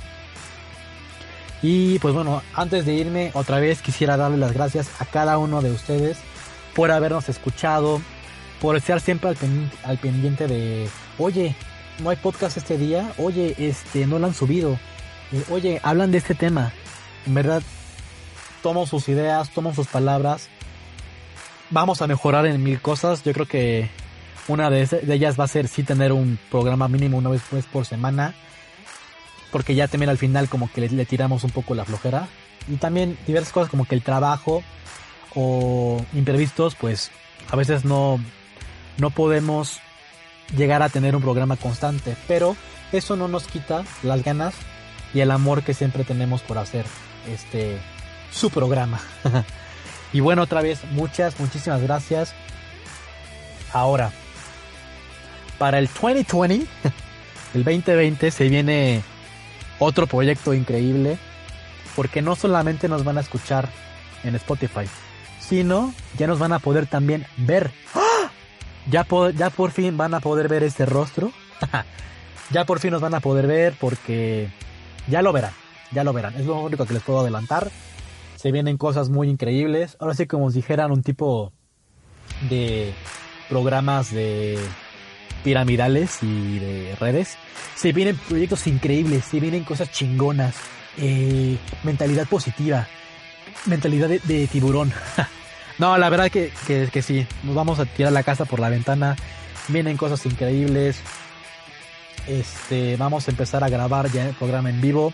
Y 1.64 1.98
pues 2.00 2.14
bueno, 2.14 2.44
antes 2.54 2.86
de 2.86 2.94
irme, 2.94 3.32
otra 3.34 3.60
vez 3.60 3.82
quisiera 3.82 4.18
darle 4.18 4.38
las 4.38 4.52
gracias 4.52 4.90
a 5.00 5.06
cada 5.06 5.38
uno 5.38 5.62
de 5.62 5.72
ustedes 5.72 6.18
por 6.76 6.92
habernos 6.92 7.30
escuchado, 7.30 8.02
por 8.62 8.76
estar 8.76 9.00
siempre 9.00 9.30
al, 9.84 9.98
pendiente, 9.98 10.48
de, 10.48 10.90
oye, 11.18 11.56
no 12.00 12.10
hay 12.10 12.18
podcast 12.18 12.58
este 12.58 12.78
día, 12.78 13.14
oye, 13.18 13.56
este, 13.58 14.06
no 14.08 14.20
lo 14.20 14.28
han 14.28 14.34
subido, 14.34 14.80
eh, 15.32 15.44
oye, 15.50 15.80
hablan 15.84 16.12
de 16.12 16.18
este 16.18 16.36
tema. 16.36 16.74
En 17.26 17.34
verdad, 17.34 17.64
tomo 18.62 18.86
sus 18.86 19.08
ideas, 19.10 19.50
tomo 19.52 19.74
sus 19.74 19.88
palabras. 19.88 20.50
Vamos 21.70 22.02
a 22.02 22.08
mejorar 22.08 22.46
en 22.46 22.62
mil 22.62 22.82
cosas. 22.82 23.24
Yo 23.24 23.34
creo 23.34 23.48
que 23.48 23.90
una 24.48 24.70
de, 24.70 24.88
ellas 25.10 25.40
va 25.40 25.46
a 25.46 25.48
ser 25.48 25.68
sí 25.68 25.84
tener 25.84 26.12
un 26.12 26.38
programa 26.52 26.88
mínimo 26.88 27.18
una 27.18 27.30
vez 27.30 27.42
pues, 27.50 27.66
por 27.66 27.86
semana 27.86 28.36
porque 29.54 29.76
ya 29.76 29.88
también 29.88 30.10
al 30.10 30.18
final 30.18 30.50
como 30.50 30.70
que 30.70 30.82
le, 30.82 31.06
tiramos 31.06 31.44
un 31.44 31.52
poco 31.52 31.76
la 31.76 31.86
flojera. 31.86 32.28
Y 32.68 32.78
también 32.78 33.18
diversas 33.28 33.54
cosas 33.54 33.70
como 33.70 33.86
que 33.86 33.94
el 33.94 34.02
trabajo 34.02 34.64
o 35.36 36.04
imprevistos, 36.14 36.76
pues 36.76 37.12
a 37.52 37.56
veces 37.56 37.86
no, 37.86 38.20
no 38.98 39.12
podemos 39.12 39.80
llegar 40.56 40.84
a 40.84 40.90
tener 40.90 41.16
un 41.16 41.22
programa 41.22 41.56
constante, 41.58 42.16
pero 42.28 42.56
eso 42.92 43.16
no 43.16 43.28
nos 43.28 43.48
quita 43.48 43.84
las 44.04 44.24
ganas 44.24 44.54
y 45.14 45.22
el 45.22 45.32
amor 45.32 45.64
que 45.64 45.74
siempre 45.74 46.04
tenemos 46.04 46.42
por 46.42 46.58
hacer 46.58 46.86
este 47.32 47.78
su 48.32 48.50
programa. 48.50 49.00
y 50.14 50.20
bueno, 50.20 50.44
otra 50.44 50.62
vez 50.62 50.84
muchas 50.92 51.40
muchísimas 51.40 51.82
gracias. 51.82 52.34
Ahora, 53.72 54.12
para 55.58 55.80
el 55.80 55.88
2020, 55.88 56.68
el 57.54 57.64
2020 57.64 58.32
se 58.32 58.50
viene 58.50 59.04
otro 59.80 60.08
proyecto 60.08 60.54
increíble, 60.54 61.18
porque 61.96 62.22
no 62.22 62.36
solamente 62.36 62.88
nos 62.88 63.04
van 63.04 63.18
a 63.18 63.22
escuchar 63.22 63.70
en 64.24 64.36
Spotify, 64.36 64.86
sino 65.40 65.94
ya 66.18 66.28
nos 66.28 66.40
van 66.40 66.54
a 66.54 66.60
poder 66.60 66.88
también 66.88 67.26
ver. 67.38 67.72
Ya, 68.90 69.06
ya 69.36 69.50
por 69.50 69.72
fin 69.72 69.98
van 69.98 70.14
a 70.14 70.20
poder 70.20 70.48
ver 70.48 70.64
este 70.64 70.86
rostro. 70.86 71.32
ya 72.52 72.66
por 72.66 72.80
fin 72.80 72.92
nos 72.92 73.02
van 73.02 73.14
a 73.14 73.20
poder 73.20 73.48
ver 73.48 73.76
porque 73.80 74.50
ya 75.08 75.22
lo 75.22 75.34
verán, 75.34 75.54
ya 75.92 76.04
lo 76.04 76.14
verán. 76.14 76.36
Es 76.36 76.46
lo 76.46 76.60
único 76.60 76.86
que 76.86 76.94
les 76.94 77.04
puedo 77.04 77.20
adelantar. 77.20 77.70
Se 78.36 78.52
vienen 78.52 78.78
cosas 78.78 79.10
muy 79.10 79.30
increíbles. 79.30 79.98
Ahora 80.00 80.14
sí, 80.14 80.28
como 80.28 80.46
os 80.46 80.54
dijeran, 80.54 80.92
un 80.92 81.02
tipo 81.02 81.54
de 82.50 82.94
programas 83.50 84.12
de 84.12 84.58
piramidales 85.44 86.24
y 86.24 86.60
de 86.60 86.96
redes. 87.00 87.38
Se 87.76 87.92
vienen 87.92 88.18
proyectos 88.18 88.66
increíbles, 88.68 89.26
se 89.26 89.40
vienen 89.40 89.64
cosas 89.64 89.92
chingonas, 89.92 90.56
eh, 90.98 91.58
mentalidad 91.84 92.28
positiva, 92.28 92.88
mentalidad 93.66 94.10
de, 94.10 94.48
tiburón. 94.48 94.92
No, 95.80 95.98
la 95.98 96.10
verdad 96.10 96.30
que, 96.30 96.52
que, 96.68 96.90
que 96.92 97.02
sí, 97.02 97.28
nos 97.44 97.56
vamos 97.56 97.80
a 97.80 97.86
tirar 97.86 98.12
la 98.12 98.24
casa 98.24 98.46
por 98.46 98.60
la 98.60 98.70
ventana, 98.70 99.16
vienen 99.70 99.98
cosas 99.98 100.26
increíbles, 100.26 101.02
este, 102.28 102.96
vamos 102.98 103.28
a 103.28 103.32
empezar 103.32 103.64
a 103.64 103.70
grabar 103.70 104.12
ya 104.12 104.28
el 104.28 104.36
programa 104.36 104.70
en 104.70 104.82
vivo, 104.82 105.14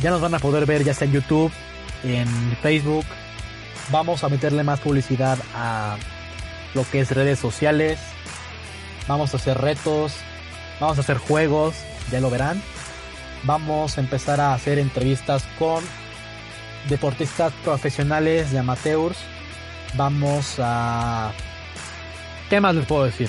ya 0.00 0.10
nos 0.10 0.20
van 0.20 0.34
a 0.34 0.38
poder 0.38 0.66
ver 0.66 0.82
ya 0.82 0.94
sea 0.94 1.06
en 1.06 1.12
YouTube, 1.12 1.52
en 2.04 2.26
Facebook, 2.62 3.04
vamos 3.90 4.24
a 4.24 4.28
meterle 4.28 4.62
más 4.62 4.80
publicidad 4.80 5.38
a 5.54 5.96
lo 6.74 6.88
que 6.90 7.00
es 7.00 7.10
redes 7.10 7.38
sociales, 7.38 7.98
vamos 9.06 9.34
a 9.34 9.36
hacer 9.36 9.58
retos, 9.60 10.14
vamos 10.80 10.98
a 10.98 11.02
hacer 11.02 11.18
juegos, 11.18 11.74
ya 12.10 12.20
lo 12.20 12.30
verán, 12.30 12.62
vamos 13.44 13.98
a 13.98 14.00
empezar 14.00 14.40
a 14.40 14.54
hacer 14.54 14.78
entrevistas 14.78 15.44
con 15.58 15.84
deportistas 16.88 17.52
profesionales 17.64 18.52
y 18.52 18.56
amateurs. 18.56 19.18
Vamos 19.96 20.56
a... 20.58 21.32
¿Qué 22.50 22.60
más 22.60 22.74
les 22.74 22.86
puedo 22.86 23.04
decir? 23.04 23.28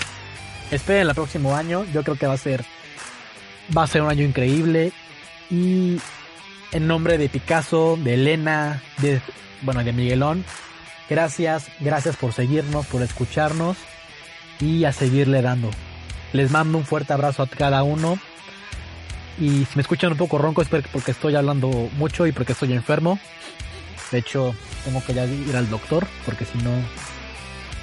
Esperen 0.71 1.07
el 1.07 1.13
próximo 1.13 1.55
año. 1.55 1.85
Yo 1.93 2.03
creo 2.03 2.17
que 2.17 2.27
va 2.27 2.33
a 2.33 2.37
ser... 2.37 2.65
Va 3.75 3.83
a 3.83 3.87
ser 3.87 4.01
un 4.01 4.09
año 4.09 4.23
increíble. 4.23 4.91
Y 5.49 5.97
en 6.71 6.87
nombre 6.87 7.17
de 7.17 7.29
Picasso, 7.29 7.97
de 8.01 8.15
Elena, 8.15 8.81
de... 8.97 9.21
Bueno, 9.61 9.83
de 9.83 9.93
Miguelón. 9.93 10.43
Gracias, 11.09 11.67
gracias 11.79 12.15
por 12.15 12.33
seguirnos, 12.33 12.85
por 12.87 13.03
escucharnos. 13.03 13.77
Y 14.59 14.85
a 14.85 14.91
seguirle 14.91 15.41
dando. 15.41 15.69
Les 16.33 16.49
mando 16.49 16.77
un 16.77 16.85
fuerte 16.85 17.13
abrazo 17.13 17.43
a 17.43 17.47
cada 17.47 17.83
uno. 17.83 18.17
Y 19.39 19.65
si 19.65 19.75
me 19.75 19.81
escuchan 19.81 20.13
un 20.13 20.17
poco 20.17 20.37
ronco 20.37 20.61
es 20.61 20.69
porque 20.69 21.11
estoy 21.11 21.35
hablando 21.35 21.69
mucho 21.97 22.25
y 22.25 22.31
porque 22.31 22.53
estoy 22.53 22.73
enfermo. 22.73 23.19
De 24.11 24.19
hecho, 24.19 24.55
tengo 24.83 25.03
que 25.03 25.13
ya 25.13 25.25
ir 25.25 25.55
al 25.55 25.69
doctor 25.69 26.07
porque 26.25 26.45
si 26.45 26.57
no 26.59 26.71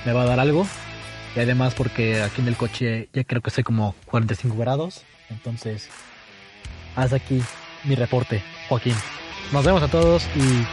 me 0.05 0.13
va 0.13 0.23
a 0.23 0.27
dar 0.27 0.41
algo. 0.41 0.67
Y 1.35 1.41
además 1.41 1.75
porque 1.75 2.23
aquí 2.23 2.43
en 2.43 2.49
el 2.49 2.57
coche 2.57 3.09
ya 3.13 3.25
creo 3.25 3.41
que 3.41 3.49
estoy 3.49 3.65
como 3.65 3.95
45 4.07 4.57
grados. 4.57 5.03
Entonces, 5.31 5.89
haz 6.95 7.13
aquí 7.13 7.41
mi 7.85 7.95
reporte, 7.95 8.43
Joaquín. 8.69 8.95
Nos 9.51 9.65
vemos 9.65 9.83
a 9.83 9.89
todos 9.89 10.25
y 10.37 10.67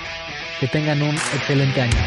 que 0.59 0.67
tengan 0.67 1.01
un 1.01 1.15
excelente 1.15 1.81
año. 1.81 1.97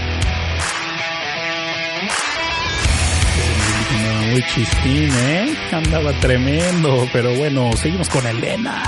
muy 4.32 4.42
chistín, 4.44 5.10
¿eh? 5.12 5.54
Andaba 5.72 6.12
tremendo, 6.20 7.06
pero 7.12 7.34
bueno, 7.34 7.70
seguimos 7.76 8.08
con 8.08 8.26
Elena. 8.26 8.82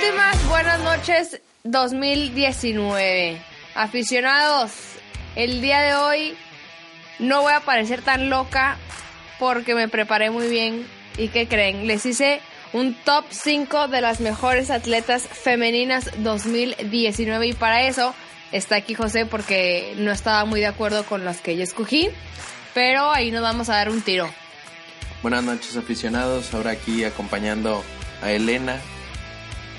Últimas 0.00 0.48
buenas 0.48 0.80
noches 0.84 1.40
2019. 1.64 3.42
Aficionados, 3.74 4.70
el 5.34 5.60
día 5.60 5.80
de 5.80 5.94
hoy 5.96 6.36
no 7.18 7.42
voy 7.42 7.52
a 7.52 7.60
parecer 7.60 8.02
tan 8.02 8.30
loca 8.30 8.76
porque 9.40 9.74
me 9.74 9.88
preparé 9.88 10.30
muy 10.30 10.46
bien. 10.46 10.86
¿Y 11.16 11.28
qué 11.28 11.48
creen? 11.48 11.88
Les 11.88 12.06
hice 12.06 12.40
un 12.72 12.94
top 12.94 13.24
5 13.30 13.88
de 13.88 14.00
las 14.00 14.20
mejores 14.20 14.70
atletas 14.70 15.26
femeninas 15.26 16.12
2019 16.18 17.48
y 17.48 17.52
para 17.54 17.82
eso 17.82 18.14
está 18.52 18.76
aquí 18.76 18.94
José 18.94 19.26
porque 19.26 19.94
no 19.96 20.12
estaba 20.12 20.44
muy 20.44 20.60
de 20.60 20.66
acuerdo 20.66 21.04
con 21.06 21.24
las 21.24 21.40
que 21.40 21.56
yo 21.56 21.64
escogí, 21.64 22.08
pero 22.72 23.10
ahí 23.10 23.32
nos 23.32 23.42
vamos 23.42 23.68
a 23.68 23.74
dar 23.74 23.90
un 23.90 24.00
tiro. 24.02 24.30
Buenas 25.22 25.42
noches 25.42 25.76
aficionados, 25.76 26.54
ahora 26.54 26.70
aquí 26.70 27.02
acompañando 27.02 27.82
a 28.22 28.30
Elena 28.30 28.80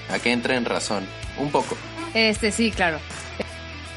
a 0.09 0.19
que 0.19 0.31
entre 0.31 0.55
en 0.55 0.65
razón, 0.65 1.07
un 1.37 1.51
poco. 1.51 1.77
Este 2.13 2.51
sí, 2.51 2.71
claro. 2.71 2.99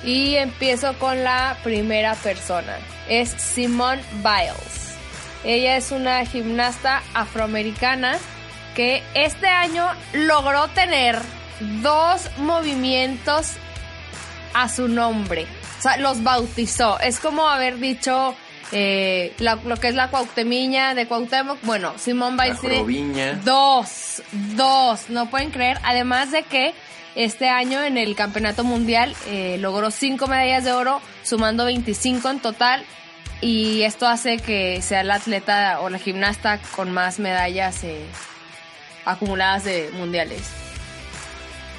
Y 0.05 0.35
empiezo 0.35 0.99
con 0.99 1.23
la 1.23 1.57
primera 1.63 2.15
persona, 2.17 2.77
es 3.09 3.31
Simone 3.31 4.03
Biles. 4.17 4.97
Ella 5.45 5.77
es 5.77 5.91
una 5.91 6.25
gimnasta 6.25 7.03
afroamericana 7.15 8.19
que 8.75 9.03
este 9.15 9.47
año 9.47 9.87
logró 10.13 10.69
tener 10.69 11.21
dos 11.83 12.31
movimientos 12.39 13.53
a 14.55 14.69
su 14.69 14.89
nombre. 14.89 15.47
O 15.79 15.83
sea, 15.83 15.97
los 15.97 16.23
bautizó. 16.23 16.99
Es 17.01 17.19
como 17.19 17.49
haber 17.49 17.79
dicho 17.79 18.35
eh, 18.73 19.35
lo 19.39 19.77
que 19.77 19.89
es 19.89 19.95
la 19.95 20.09
Cuauhtemiña 20.09 20.95
de 20.95 21.07
Cuauhtémoc. 21.07 21.59
Bueno, 21.63 21.93
Simón 21.99 22.37
Biles 22.37 22.61
tiene 22.61 23.35
dos, 23.45 24.23
dos. 24.57 25.11
No 25.11 25.29
pueden 25.29 25.51
creer. 25.51 25.79
Además 25.85 26.31
de 26.31 26.43
que 26.43 26.75
este 27.15 27.51
año 27.51 27.83
en 27.83 27.99
el 27.99 28.17
Campeonato 28.17 28.65
Mundial 28.65 29.15
eh, 29.27 29.59
logró 29.61 29.91
cinco 29.91 30.27
medallas 30.27 30.65
de 30.65 30.73
oro, 30.73 31.03
sumando 31.23 31.67
25 31.67 32.31
en 32.31 32.41
total 32.41 32.85
y 33.43 33.83
esto 33.83 34.07
hace 34.07 34.39
que 34.39 34.81
sea 34.81 35.03
la 35.03 35.17
atleta 35.17 35.81
o 35.81 35.91
la 35.91 35.99
gimnasta 35.99 36.59
con 36.75 36.93
más 36.93 37.19
medallas 37.19 37.85
eh, 37.85 38.07
acumuladas 39.05 39.65
de 39.65 39.91
mundiales. 39.93 40.43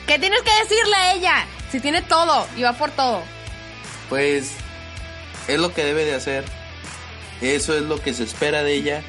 ¿Qué 0.05 0.19
tienes 0.19 0.41
que 0.41 0.51
decirle 0.61 0.95
a 0.95 1.13
ella? 1.13 1.45
Si 1.71 1.79
tiene 1.79 2.01
todo 2.03 2.45
y 2.55 2.61
va 2.61 2.73
por 2.73 2.91
todo. 2.91 3.23
Pues 4.09 4.51
es 5.47 5.59
lo 5.59 5.73
que 5.73 5.83
debe 5.85 6.05
de 6.05 6.15
hacer. 6.15 6.43
Eso 7.41 7.75
es 7.75 7.83
lo 7.83 8.01
que 8.01 8.13
se 8.13 8.23
espera 8.23 8.63
de 8.63 8.73
ella 8.73 9.01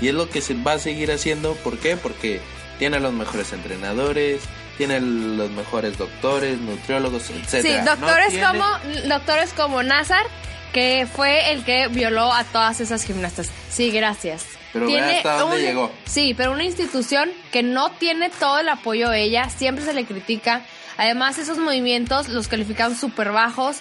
y 0.00 0.08
es 0.08 0.14
lo 0.14 0.28
que 0.28 0.40
se 0.40 0.54
va 0.54 0.72
a 0.72 0.78
seguir 0.78 1.10
haciendo. 1.10 1.54
¿Por 1.56 1.78
qué? 1.78 1.96
Porque 1.96 2.40
tiene 2.78 2.98
a 2.98 3.00
los 3.00 3.12
mejores 3.12 3.52
entrenadores, 3.52 4.42
tiene 4.78 5.00
los 5.00 5.50
mejores 5.50 5.98
doctores, 5.98 6.58
nutriólogos, 6.58 7.30
etc. 7.30 7.62
Sí, 7.62 7.72
doctores 7.84 8.38
como 8.38 8.64
doctores 9.08 9.52
como 9.52 9.82
Nazar 9.82 10.26
que 10.72 11.06
fue 11.12 11.52
el 11.52 11.64
que 11.64 11.88
violó 11.88 12.32
a 12.32 12.44
todas 12.44 12.80
esas 12.80 13.04
gimnastas. 13.04 13.50
Sí, 13.70 13.90
gracias. 13.90 14.46
Pero 14.72 14.86
tiene 14.86 15.16
hasta 15.16 15.38
dónde 15.38 15.60
llegó. 15.60 15.90
Sí, 16.04 16.34
pero 16.36 16.52
una 16.52 16.64
institución 16.64 17.30
que 17.50 17.62
no 17.62 17.90
tiene 17.90 18.30
todo 18.30 18.60
el 18.60 18.68
apoyo 18.68 19.10
a 19.10 19.18
ella, 19.18 19.50
siempre 19.50 19.84
se 19.84 19.92
le 19.92 20.04
critica. 20.04 20.62
Además, 20.96 21.38
esos 21.38 21.58
movimientos 21.58 22.28
los 22.28 22.46
calificaron 22.46 22.96
súper 22.96 23.32
bajos 23.32 23.78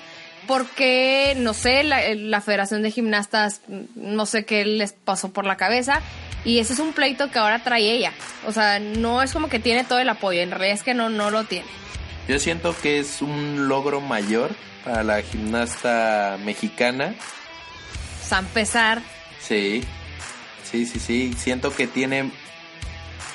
porque, 0.47 1.35
no 1.37 1.53
sé, 1.53 1.83
la, 1.83 2.01
la, 2.15 2.41
Federación 2.41 2.81
de 2.81 2.91
Gimnastas, 2.91 3.61
no 3.95 4.25
sé 4.25 4.45
qué 4.45 4.65
les 4.65 4.93
pasó 4.93 5.31
por 5.31 5.45
la 5.45 5.57
cabeza. 5.57 6.01
Y 6.45 6.59
ese 6.59 6.73
es 6.73 6.79
un 6.79 6.93
pleito 6.93 7.29
que 7.31 7.39
ahora 7.39 7.63
trae 7.63 7.91
ella. 7.91 8.13
O 8.47 8.51
sea, 8.51 8.79
no 8.79 9.21
es 9.21 9.33
como 9.33 9.49
que 9.49 9.59
tiene 9.59 9.83
todo 9.83 9.99
el 9.99 10.09
apoyo, 10.09 10.41
en 10.41 10.51
realidad 10.51 10.73
es 10.73 10.83
que 10.83 10.93
no, 10.93 11.09
no 11.09 11.31
lo 11.31 11.43
tiene. 11.43 11.67
Yo 12.27 12.39
siento 12.39 12.75
que 12.81 12.99
es 12.99 13.21
un 13.21 13.67
logro 13.67 14.01
mayor 14.01 14.51
a 14.85 15.03
la 15.03 15.21
gimnasta 15.21 16.37
mexicana. 16.43 17.15
San 18.23 18.45
Pesar. 18.45 19.01
Sí, 19.41 19.83
sí, 20.63 20.85
sí, 20.85 20.99
sí. 20.99 21.33
Siento 21.37 21.75
que 21.75 21.87
tiene 21.87 22.31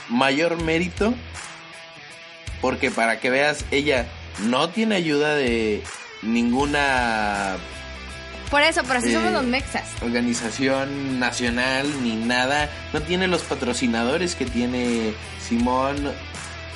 mayor 0.08 0.62
mérito 0.62 1.14
porque 2.64 2.90
para 2.90 3.20
que 3.20 3.28
veas, 3.28 3.64
ella 3.70 4.06
no 4.38 4.70
tiene 4.70 4.94
ayuda 4.94 5.34
de 5.34 5.82
ninguna... 6.24 7.56
Por 8.50 8.62
eso, 8.62 8.82
pero 8.86 9.00
así 9.00 9.12
somos 9.12 9.30
eh, 9.30 9.32
los 9.32 9.44
mexas. 9.44 9.84
Organización 10.02 11.18
nacional 11.18 11.90
ni 12.02 12.14
nada. 12.14 12.70
No 12.92 13.02
tiene 13.02 13.26
los 13.26 13.42
patrocinadores 13.42 14.34
que 14.34 14.44
tiene 14.44 15.14
Simón. 15.40 16.12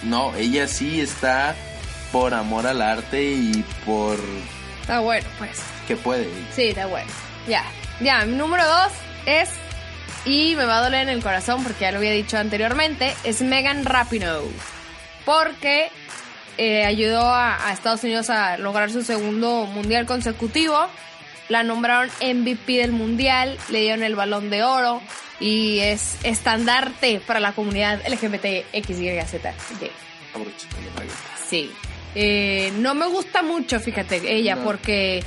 No, 0.02 0.34
ella 0.34 0.66
sí 0.66 1.00
está 1.00 1.54
por 2.10 2.34
amor 2.34 2.66
al 2.66 2.82
arte 2.82 3.22
y 3.22 3.64
por 3.84 4.18
Está 4.88 5.00
bueno, 5.00 5.28
pues. 5.36 5.60
Que 5.86 5.96
puede. 5.96 6.26
Sí, 6.56 6.68
está 6.68 6.86
bueno. 6.86 7.10
Ya. 7.46 7.62
Ya, 8.00 8.24
mi 8.24 8.36
número 8.36 8.66
dos 8.66 8.90
es. 9.26 9.50
Y 10.24 10.56
me 10.56 10.64
va 10.64 10.78
a 10.78 10.82
doler 10.82 11.02
en 11.02 11.10
el 11.10 11.22
corazón 11.22 11.62
porque 11.62 11.82
ya 11.82 11.92
lo 11.92 11.98
había 11.98 12.12
dicho 12.12 12.38
anteriormente. 12.38 13.14
Es 13.22 13.42
Megan 13.42 13.84
Rapinoe. 13.84 14.50
Porque 15.26 15.90
eh, 16.58 16.84
ayudó 16.84 17.32
a, 17.32 17.72
Estados 17.72 18.02
Unidos 18.02 18.30
a 18.30 18.58
lograr 18.58 18.90
su 18.90 19.02
segundo 19.02 19.64
mundial 19.64 20.06
consecutivo. 20.06 20.88
La 21.48 21.62
nombraron 21.62 22.10
MVP 22.20 22.78
del 22.78 22.92
mundial. 22.92 23.56
Le 23.70 23.80
dieron 23.80 24.02
el 24.02 24.16
balón 24.16 24.50
de 24.50 24.64
oro. 24.64 25.00
Y 25.40 25.78
es 25.78 26.18
estandarte 26.24 27.20
para 27.20 27.38
la 27.38 27.52
comunidad 27.52 28.02
LGBTXYZ. 28.08 29.40
Sí. 31.48 31.70
Eh, 32.16 32.72
no 32.78 32.94
me 32.94 33.06
gusta 33.06 33.42
mucho, 33.42 33.78
fíjate, 33.78 34.20
ella, 34.34 34.56
porque 34.64 35.22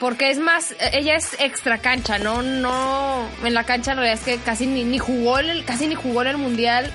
porque 0.00 0.30
es 0.30 0.38
más, 0.38 0.74
ella 0.92 1.14
es 1.14 1.36
extra 1.38 1.78
cancha, 1.78 2.18
no, 2.18 2.42
no, 2.42 3.24
en 3.44 3.54
la 3.54 3.62
cancha 3.62 3.92
en 3.92 3.98
realidad 3.98 4.18
es 4.18 4.24
que 4.24 4.42
casi 4.42 4.66
ni, 4.66 4.82
ni 4.82 4.98
jugó 4.98 5.38
en 5.38 5.50
el, 5.50 5.64
casi 5.64 5.86
ni 5.86 5.94
jugó 5.94 6.22
en 6.22 6.28
el 6.28 6.38
mundial, 6.38 6.90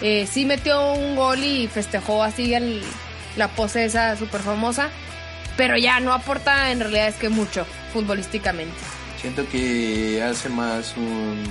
eh, 0.00 0.28
sí 0.30 0.44
metió 0.44 0.92
un 0.92 1.16
gol 1.16 1.42
y 1.42 1.66
festejó 1.66 2.22
así 2.22 2.54
el, 2.54 2.82
la 3.36 3.48
pose 3.48 3.84
esa 3.84 4.16
súper 4.16 4.40
famosa, 4.40 4.90
pero 5.56 5.76
ya 5.76 6.00
no 6.00 6.12
aporta 6.12 6.70
en 6.70 6.80
realidad 6.80 7.08
es 7.08 7.16
que 7.16 7.28
mucho 7.28 7.66
futbolísticamente. 7.92 8.76
Siento 9.20 9.48
que 9.48 10.22
hace 10.22 10.48
más 10.48 10.96
un 10.96 11.42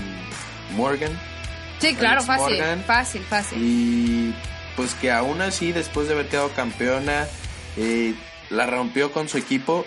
Morgan. 0.76 1.12
Sí, 1.80 1.96
claro, 1.96 2.22
fácil, 2.22 2.58
Morgan. 2.58 2.84
fácil, 2.86 3.22
fácil. 3.24 3.58
Y 3.62 4.36
pues 4.76 4.94
que 4.96 5.12
aún 5.12 5.42
así, 5.42 5.72
después 5.72 6.08
de 6.08 6.14
haber 6.14 6.28
quedado 6.28 6.50
campeona, 6.52 7.28
eh, 7.78 8.14
la 8.50 8.66
rompió 8.68 9.12
con 9.12 9.30
su 9.30 9.38
equipo, 9.38 9.86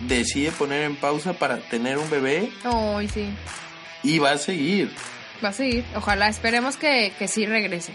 decide 0.00 0.50
poner 0.52 0.82
en 0.82 0.96
pausa 0.96 1.34
para 1.34 1.58
tener 1.58 1.98
un 1.98 2.08
bebé 2.10 2.50
Ay, 2.64 3.08
sí. 3.08 3.28
y 4.02 4.18
va 4.18 4.32
a 4.32 4.38
seguir. 4.38 4.90
Va 5.44 5.50
a 5.50 5.52
seguir. 5.52 5.84
Ojalá, 5.94 6.28
esperemos 6.28 6.76
que, 6.76 7.12
que 7.18 7.28
sí 7.28 7.46
regrese. 7.46 7.94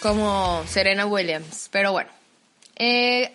Como 0.00 0.64
Serena 0.66 1.06
Williams. 1.06 1.68
Pero 1.70 1.92
bueno. 1.92 2.10
Eh, 2.76 3.32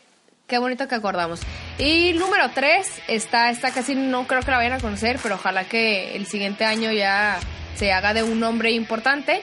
qué 0.48 0.58
bonito 0.58 0.88
que 0.88 0.96
acordamos. 0.96 1.42
Y 1.78 2.14
número 2.14 2.50
3 2.54 3.04
está, 3.08 3.50
esta 3.50 3.72
casi 3.72 3.96
no 3.96 4.28
creo 4.28 4.42
que 4.42 4.52
la 4.52 4.58
vayan 4.58 4.74
a 4.74 4.80
conocer, 4.80 5.20
pero 5.22 5.36
ojalá 5.36 5.66
que 5.66 6.16
el 6.16 6.26
siguiente 6.26 6.66
año 6.66 6.92
ya 6.92 7.40
se 7.76 7.92
haga 7.92 8.14
de 8.14 8.24
un 8.24 8.40
nombre 8.40 8.72
importante. 8.72 9.42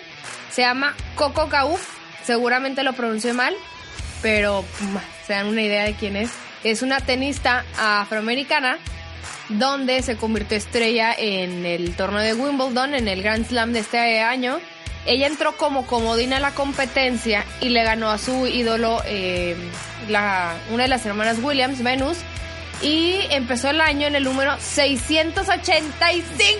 Se 0.50 0.62
llama 0.62 0.94
Coco 1.14 1.48
Gauff. 1.48 1.88
Seguramente 2.24 2.82
lo 2.82 2.94
pronuncié 2.94 3.32
mal, 3.34 3.54
pero 4.22 4.62
mm, 4.62 4.96
se 5.26 5.34
dan 5.34 5.46
una 5.46 5.62
idea 5.62 5.84
de 5.84 5.94
quién 5.94 6.16
es. 6.16 6.30
Es 6.64 6.82
una 6.82 7.00
tenista 7.00 7.64
afroamericana 7.78 8.78
donde 9.50 10.00
se 10.02 10.16
convirtió 10.16 10.56
estrella 10.56 11.14
en 11.16 11.66
el 11.66 11.94
torneo 11.94 12.20
de 12.20 12.34
Wimbledon, 12.34 12.94
en 12.94 13.08
el 13.08 13.22
Grand 13.22 13.46
Slam 13.46 13.72
de 13.72 13.80
este 13.80 14.20
año. 14.20 14.58
Ella 15.06 15.26
entró 15.26 15.56
como 15.56 15.86
comodina 15.86 16.38
a 16.38 16.40
la 16.40 16.52
competencia 16.52 17.44
y 17.60 17.68
le 17.68 17.82
ganó 17.82 18.10
a 18.10 18.18
su 18.18 18.46
ídolo, 18.46 19.02
eh, 19.06 19.54
la, 20.08 20.54
una 20.70 20.84
de 20.84 20.88
las 20.88 21.04
hermanas 21.04 21.38
Williams, 21.42 21.82
Venus, 21.82 22.18
y 22.82 23.20
empezó 23.30 23.68
el 23.70 23.80
año 23.80 24.06
en 24.06 24.16
el 24.16 24.24
número 24.24 24.56
685. 24.60 26.56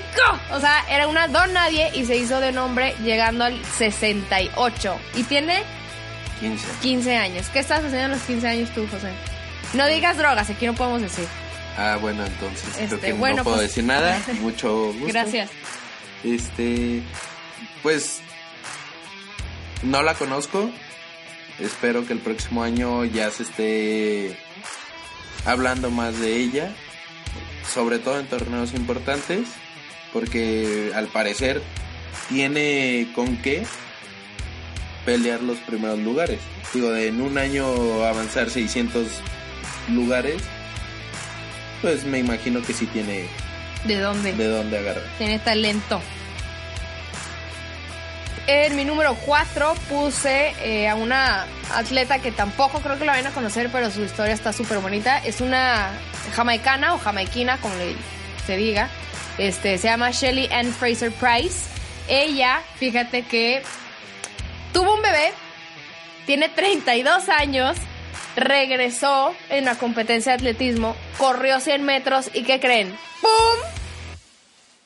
O 0.53 0.61
sea, 0.61 0.85
era 0.89 1.09
una 1.09 1.29
don 1.29 1.53
nadie 1.53 1.91
y 1.95 2.05
se 2.05 2.17
hizo 2.17 2.41
de 2.41 2.53
nombre 2.53 2.95
llegando 3.03 3.45
al 3.45 3.61
68. 3.79 4.97
Y 5.17 5.23
tiene 5.25 5.63
15. 6.41 6.67
15 6.83 7.17
años. 7.17 7.47
¿Qué 7.53 7.59
estás 7.61 7.79
haciendo 7.85 8.05
a 8.05 8.09
los 8.09 8.23
15 8.23 8.47
años 8.49 8.71
tú, 8.75 8.87
José? 8.91 9.11
No 9.73 9.87
digas 9.87 10.17
drogas, 10.17 10.49
aquí 10.51 10.67
no 10.67 10.75
podemos 10.75 11.03
decir. 11.03 11.27
Ah, 11.77 11.99
bueno, 12.01 12.25
entonces 12.25 12.69
creo 12.77 12.85
Este, 12.95 13.07
que 13.09 13.13
bueno, 13.15 13.39
no 13.39 13.45
puedo 13.45 13.57
pues- 13.57 13.69
decir 13.69 13.85
nada. 13.85 14.21
Mucho 14.41 14.93
gusto. 14.93 15.07
Gracias. 15.09 15.51
Este, 16.23 17.03
pues 17.83 18.21
no 19.85 20.03
la 20.03 20.15
conozco. 20.15 20.71
Espero 21.61 22.07
que 22.07 22.13
el 22.13 22.19
próximo 22.19 22.63
año 22.63 23.05
ya 23.05 23.31
se 23.31 23.45
esté 23.45 24.37
hablando 25.45 25.91
más 25.91 26.19
de 26.19 26.37
ella, 26.37 26.73
sobre 27.73 27.99
todo 27.99 28.19
en 28.19 28.27
torneos 28.27 28.75
importantes, 28.75 29.49
porque 30.13 30.91
al 30.95 31.07
parecer 31.09 31.63
tiene 32.29 33.09
con 33.15 33.37
qué 33.37 33.65
pelear 35.05 35.43
los 35.43 35.59
primeros 35.59 35.99
lugares. 35.99 36.41
Digo, 36.73 36.91
de 36.91 37.09
en 37.09 37.21
un 37.21 37.39
año 37.39 38.05
avanzar 38.05 38.51
600 38.51 39.07
lugares, 39.93 40.43
pues 41.83 42.05
me 42.05 42.19
imagino 42.19 42.63
que 42.63 42.73
sí 42.73 42.87
tiene 42.87 43.27
¿De 43.85 43.99
dónde? 44.01 44.33
de 44.33 44.49
dónde 44.49 44.79
agarrar. 44.79 45.05
Tiene 45.19 45.39
talento. 45.39 46.01
En 48.47 48.77
mi 48.77 48.85
número 48.85 49.15
4 49.25 49.75
puse 49.89 50.55
eh, 50.63 50.87
a 50.87 50.97
una 50.97 51.47
atleta 51.73 52.19
que 52.19 52.31
tampoco 52.31 52.81
creo 52.81 52.99
que 52.99 53.07
la 53.07 53.13
vayan 53.13 53.29
a 53.29 53.35
conocer, 53.35 53.71
pero 53.73 53.91
su 53.91 54.03
historia 54.03 54.35
está 54.35 54.53
súper 54.53 54.81
bonita. 54.81 55.17
Es 55.19 55.41
una 55.41 55.93
jamaicana 56.35 56.93
o 56.93 56.99
jamaiquina, 56.99 57.57
como 57.59 57.75
le, 57.77 57.97
se 58.47 58.59
diga. 58.59 58.91
Este, 59.39 59.79
se 59.79 59.89
llama 59.89 60.11
Shelly 60.11 60.49
Ann 60.53 60.75
Fraser 60.75 61.11
Price. 61.13 61.71
Ella, 62.07 62.61
fíjate 62.77 63.23
que 63.23 63.63
tuvo 64.75 64.95
un 64.95 65.01
bebé, 65.01 65.33
tiene 66.27 66.51
32 66.51 67.31
años, 67.31 67.79
regresó 68.37 69.35
en 69.49 69.65
la 69.65 69.77
competencia 69.77 70.33
de 70.33 70.37
atletismo, 70.37 70.95
corrió 71.17 71.61
100 71.61 71.83
metros 71.83 72.31
y 72.35 72.43
¿qué 72.43 72.61
creen? 72.61 72.95
¡Pum! 73.23 73.71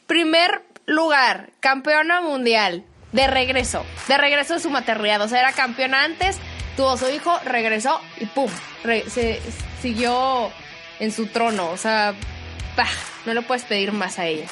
Primer 0.07 0.63
lugar, 0.87 1.51
campeona 1.59 2.21
mundial, 2.21 2.85
de 3.13 3.27
regreso, 3.27 3.85
de 4.07 4.19
regreso 4.19 4.55
de 4.55 4.61
su 4.61 4.71
maternidad, 4.71 5.21
o 5.23 5.29
sea, 5.29 5.41
era 5.41 5.53
campeona 5.53 6.05
antes, 6.05 6.37
tuvo 6.77 6.97
su 6.97 7.09
hijo, 7.11 7.39
regresó 7.45 8.01
y 8.21 8.27
¡pum! 8.27 8.51
Re- 8.85 9.09
se 9.09 9.41
siguió 9.83 10.51
en 11.01 11.13
su 11.13 11.27
trono, 11.27 11.71
o 11.71 11.77
sea, 11.77 12.15
¡pah! 12.77 12.87
no 13.27 13.35
le 13.35 13.43
puedes 13.43 13.65
pedir 13.65 13.93
más 13.93 14.19
a 14.19 14.27
ella. 14.27 14.47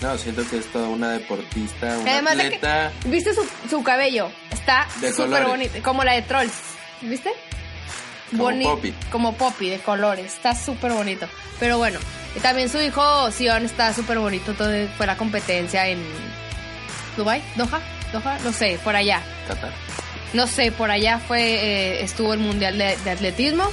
No, 0.00 0.16
siento 0.16 0.48
que 0.48 0.56
es 0.58 0.66
toda 0.72 0.88
una 0.88 1.10
deportista, 1.10 1.98
una 1.98 2.12
Además 2.12 2.36
de 2.38 2.50
que-. 2.50 2.90
¿Viste 3.04 3.34
su, 3.34 3.46
su 3.68 3.82
cabello? 3.82 4.30
Está 4.50 4.86
De 5.00 5.12
súper 5.12 5.44
bonito, 5.44 5.82
como 5.82 6.04
la 6.04 6.14
de 6.14 6.22
Trolls, 6.22 6.54
¿viste? 7.02 7.30
Como 8.30 8.44
Boni- 8.44 8.64
Poppy. 8.64 8.94
Como 9.10 9.34
Poppy, 9.34 9.68
de 9.68 9.78
colores, 9.80 10.32
está 10.34 10.54
súper 10.54 10.92
bonito. 10.92 11.28
Pero 11.58 11.76
bueno, 11.78 11.98
y 12.34 12.40
también 12.40 12.70
su 12.70 12.80
hijo 12.80 13.30
Sion 13.32 13.64
está 13.66 13.92
súper 13.92 14.18
bonito, 14.20 14.54
todo 14.54 14.70
fue 14.96 15.06
la 15.06 15.16
competencia 15.18 15.86
en 15.88 15.98
Dubai, 17.16 17.42
Doha, 17.56 17.80
Doha, 18.12 18.38
no 18.44 18.52
sé, 18.52 18.78
por 18.82 18.96
allá. 18.96 19.22
Qatar. 19.48 19.72
No 20.32 20.46
sé, 20.46 20.70
por 20.70 20.90
allá 20.90 21.18
fue 21.18 21.40
eh, 21.42 22.02
estuvo 22.04 22.32
el 22.32 22.38
mundial 22.38 22.78
de, 22.78 22.96
de 22.96 23.10
atletismo 23.10 23.68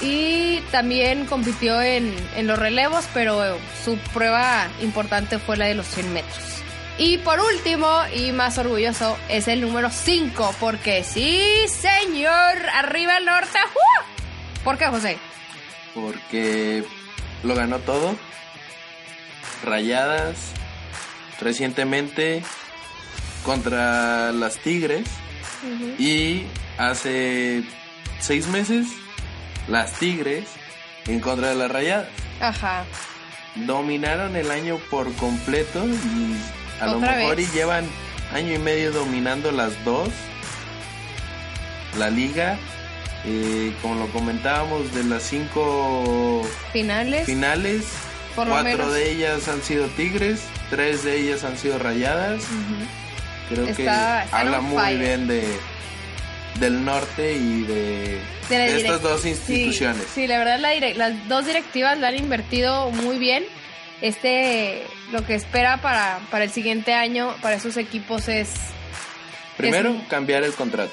y 0.00 0.60
también 0.70 1.26
compitió 1.26 1.80
en, 1.80 2.14
en 2.36 2.46
los 2.46 2.58
relevos, 2.58 3.06
pero 3.14 3.58
su 3.84 3.96
prueba 4.12 4.68
importante 4.80 5.38
fue 5.38 5.56
la 5.56 5.66
de 5.66 5.74
los 5.74 5.86
100 5.86 6.12
metros. 6.12 6.54
Y 6.96 7.18
por 7.18 7.40
último, 7.40 7.88
y 8.14 8.30
más 8.30 8.56
orgulloso, 8.58 9.18
es 9.28 9.48
el 9.48 9.60
número 9.60 9.90
5, 9.90 10.54
porque 10.60 11.02
sí, 11.02 11.42
señor, 11.68 12.68
arriba 12.72 13.16
el 13.18 13.24
norte. 13.24 13.58
¡uh! 13.74 14.62
¿Por 14.62 14.78
qué, 14.78 14.86
José? 14.86 15.18
Porque 15.92 16.84
lo 17.42 17.54
ganó 17.54 17.78
todo. 17.80 18.14
Rayadas. 19.64 20.36
Recientemente 21.40 22.42
contra 23.44 24.32
las 24.32 24.58
Tigres. 24.58 25.06
Y 25.98 26.44
hace 26.78 27.62
seis 28.20 28.46
meses 28.48 28.86
las 29.68 29.92
Tigres 29.94 30.44
en 31.06 31.20
contra 31.20 31.48
de 31.48 31.54
las 31.54 31.70
Rayadas. 31.70 32.08
Ajá. 32.40 32.84
Dominaron 33.54 34.36
el 34.36 34.50
año 34.50 34.78
por 34.90 35.12
completo 35.14 35.84
y 35.86 36.36
a 36.82 36.86
lo 36.86 36.98
¿Otra 36.98 37.16
mejor 37.16 37.36
vez? 37.36 37.48
y 37.48 37.56
llevan 37.56 37.86
año 38.34 38.52
y 38.54 38.58
medio 38.58 38.90
dominando 38.92 39.52
las 39.52 39.72
dos. 39.84 40.08
La 41.98 42.10
liga, 42.10 42.58
eh, 43.24 43.72
como 43.80 43.94
lo 43.94 44.08
comentábamos, 44.08 44.92
de 44.94 45.04
las 45.04 45.22
cinco 45.22 46.42
Finales. 46.72 47.24
finales, 47.24 47.84
Por 48.34 48.48
lo 48.48 48.52
cuatro 48.54 48.90
de 48.90 49.12
ellas 49.12 49.46
han 49.48 49.62
sido 49.62 49.86
Tigres, 49.88 50.40
tres 50.70 51.04
de 51.04 51.16
ellas 51.18 51.44
han 51.44 51.56
sido 51.58 51.78
Rayadas. 51.78 52.42
Creo 53.48 53.66
que 53.66 53.72
Está- 53.72 54.22
habla 54.32 54.60
muy 54.60 54.82
fire. 54.82 54.98
bien 54.98 55.26
de 55.28 55.58
del 56.58 56.84
norte 56.84 57.32
y 57.34 57.62
de, 57.62 58.20
De 58.48 58.58
la 58.58 58.64
de 58.64 58.76
estas 58.76 59.02
dos 59.02 59.26
instituciones. 59.26 60.04
Sí, 60.14 60.26
la 60.28 60.38
verdad 60.38 60.58
la 60.60 60.72
las 60.94 61.28
dos 61.28 61.46
directivas 61.46 61.98
la 61.98 62.08
han 62.08 62.16
invertido 62.16 62.90
muy 62.90 63.18
bien. 63.18 63.44
Este, 64.00 64.82
lo 65.12 65.24
que 65.26 65.34
espera 65.34 65.78
para, 65.80 66.20
para 66.30 66.44
el 66.44 66.50
siguiente 66.50 66.92
año, 66.94 67.34
para 67.42 67.56
esos 67.56 67.76
equipos 67.76 68.28
es... 68.28 68.50
Primero, 69.56 69.90
es- 69.90 70.08
cambiar 70.08 70.42
el 70.44 70.52
contrato 70.52 70.92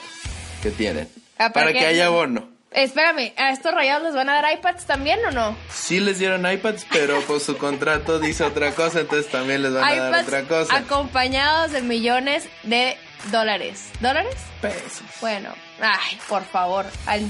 que 0.64 0.72
tienen. 0.72 1.08
Ah, 1.38 1.52
para 1.52 1.68
¿para 1.68 1.74
que 1.74 1.80
qué? 1.80 1.86
haya 1.88 2.10
bono. 2.10 2.50
Espérame, 2.72 3.34
¿a 3.36 3.52
estos 3.52 3.74
rayados 3.74 4.04
les 4.04 4.16
van 4.16 4.30
a 4.30 4.42
dar 4.42 4.54
iPads 4.54 4.86
también 4.86 5.20
o 5.26 5.32
no? 5.32 5.58
Sí 5.70 6.00
les 6.00 6.20
dieron 6.20 6.50
iPads, 6.50 6.86
pero 6.90 7.20
pues 7.28 7.44
su 7.44 7.58
contrato 7.58 8.18
dice 8.18 8.46
otra 8.46 8.74
cosa, 8.74 9.02
entonces 9.02 9.30
también 9.30 9.62
les 9.62 9.74
van 9.74 9.84
a 9.84 9.96
dar 9.96 10.24
otra 10.24 10.44
cosa. 10.44 10.74
acompañados 10.78 11.72
de 11.74 11.82
millones 11.82 12.48
de 12.64 12.96
dólares. 13.30 13.90
¿Dólares? 14.00 14.36
Pesos. 14.62 15.04
Bueno, 15.20 15.54
ay, 15.82 16.18
por 16.30 16.46
favor. 16.46 16.86
Al 17.08 17.24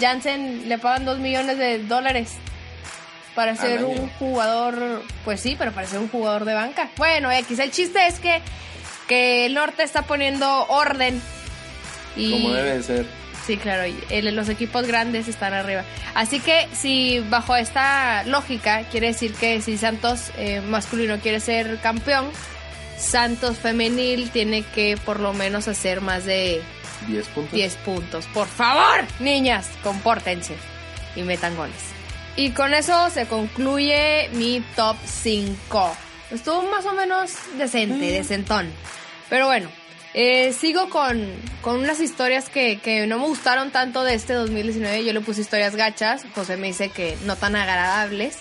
Jansen 0.00 0.68
le 0.68 0.78
pagan 0.78 1.04
dos 1.04 1.18
millones 1.18 1.58
de 1.58 1.80
dólares 1.80 2.34
para 3.34 3.56
ser 3.56 3.84
un 3.84 4.08
jugador, 4.10 5.02
pues 5.24 5.40
sí, 5.40 5.56
pero 5.58 5.72
para 5.72 5.88
ser 5.88 5.98
un 5.98 6.08
jugador 6.08 6.44
de 6.44 6.54
banca. 6.54 6.90
Bueno, 6.96 7.32
X, 7.32 7.58
el 7.58 7.72
chiste 7.72 8.06
es 8.06 8.20
que, 8.20 8.40
que 9.08 9.46
el 9.46 9.54
norte 9.54 9.82
está 9.82 10.02
poniendo 10.02 10.64
orden. 10.68 11.20
Y, 12.14 12.30
Como 12.30 12.54
debe 12.54 12.76
de 12.76 12.82
ser. 12.84 13.25
Sí, 13.46 13.56
claro, 13.56 13.84
el- 14.10 14.34
los 14.34 14.48
equipos 14.48 14.86
grandes 14.86 15.28
están 15.28 15.54
arriba. 15.54 15.84
Así 16.14 16.40
que 16.40 16.66
si 16.72 17.20
bajo 17.30 17.54
esta 17.54 18.24
lógica 18.24 18.82
quiere 18.90 19.08
decir 19.08 19.34
que 19.34 19.60
si 19.62 19.78
Santos 19.78 20.30
eh, 20.36 20.60
masculino 20.62 21.18
quiere 21.20 21.38
ser 21.40 21.78
campeón, 21.80 22.28
Santos 22.98 23.58
femenil 23.58 24.30
tiene 24.30 24.62
que 24.62 24.96
por 25.04 25.20
lo 25.20 25.32
menos 25.32 25.68
hacer 25.68 26.00
más 26.00 26.24
de 26.24 26.62
10 27.08 27.26
puntos. 27.28 27.52
10 27.52 27.74
puntos. 27.76 28.26
Por 28.32 28.48
favor, 28.48 29.04
niñas, 29.20 29.68
compórtense. 29.82 30.54
y 31.14 31.22
metan 31.22 31.56
goles. 31.56 31.76
Y 32.36 32.50
con 32.50 32.74
eso 32.74 33.08
se 33.08 33.26
concluye 33.26 34.28
mi 34.34 34.62
top 34.76 34.96
5. 35.06 35.96
Estuvo 36.30 36.62
más 36.70 36.84
o 36.84 36.92
menos 36.92 37.32
decente, 37.56 38.10
decentón. 38.12 38.70
Pero 39.30 39.46
bueno, 39.46 39.70
eh, 40.18 40.54
sigo 40.54 40.88
con, 40.88 41.30
con 41.60 41.78
unas 41.78 42.00
historias 42.00 42.48
que, 42.48 42.78
que 42.78 43.06
no 43.06 43.18
me 43.18 43.26
gustaron 43.26 43.70
tanto 43.70 44.02
de 44.02 44.14
este 44.14 44.32
2019. 44.32 45.04
Yo 45.04 45.12
le 45.12 45.20
puse 45.20 45.42
historias 45.42 45.76
gachas. 45.76 46.24
José 46.34 46.56
me 46.56 46.68
dice 46.68 46.88
que 46.88 47.18
no 47.26 47.36
tan 47.36 47.54
agradables. 47.54 48.38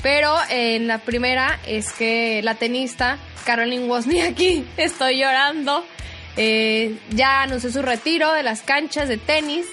Pero 0.00 0.32
en 0.48 0.86
la 0.86 0.98
primera 0.98 1.58
es 1.66 1.92
que 1.92 2.40
la 2.44 2.54
tenista 2.54 3.18
Caroline 3.44 3.86
Wozniacki, 3.86 4.64
estoy 4.76 5.18
llorando, 5.18 5.84
eh, 6.36 6.96
ya 7.10 7.42
anunció 7.42 7.72
su 7.72 7.82
retiro 7.82 8.32
de 8.32 8.44
las 8.44 8.62
canchas 8.62 9.08
de 9.08 9.16
tenis 9.16 9.66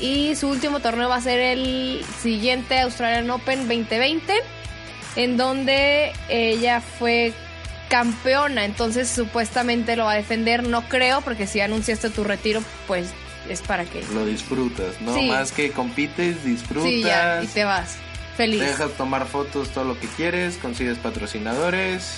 y 0.00 0.36
su 0.36 0.48
último 0.48 0.80
torneo 0.80 1.08
va 1.08 1.16
a 1.16 1.22
ser 1.22 1.40
el 1.40 2.04
siguiente 2.20 2.80
Australian 2.80 3.30
Open 3.30 3.60
2020, 3.68 4.34
en 5.16 5.38
donde 5.38 6.12
ella 6.28 6.82
fue 6.82 7.32
campeona, 7.94 8.64
entonces 8.64 9.08
supuestamente 9.08 9.94
lo 9.94 10.06
va 10.06 10.14
a 10.14 10.16
defender, 10.16 10.66
no 10.66 10.82
creo, 10.88 11.20
porque 11.20 11.46
si 11.46 11.60
anunciaste 11.60 12.10
tu 12.10 12.24
retiro, 12.24 12.60
pues 12.88 13.10
es 13.48 13.62
para 13.62 13.84
que... 13.84 14.02
Lo 14.12 14.26
disfrutas, 14.26 15.00
¿no? 15.00 15.14
Sí. 15.14 15.28
Más 15.28 15.52
que 15.52 15.70
compites, 15.70 16.44
disfrutas. 16.44 16.90
Sí, 16.90 17.04
ya, 17.04 17.40
y 17.44 17.46
te 17.46 17.62
vas. 17.62 17.98
Feliz. 18.36 18.58
Te 18.58 18.66
dejas 18.66 18.90
tomar 18.94 19.28
fotos, 19.28 19.68
todo 19.68 19.84
lo 19.84 20.00
que 20.00 20.08
quieres, 20.08 20.56
consigues 20.56 20.98
patrocinadores. 20.98 22.16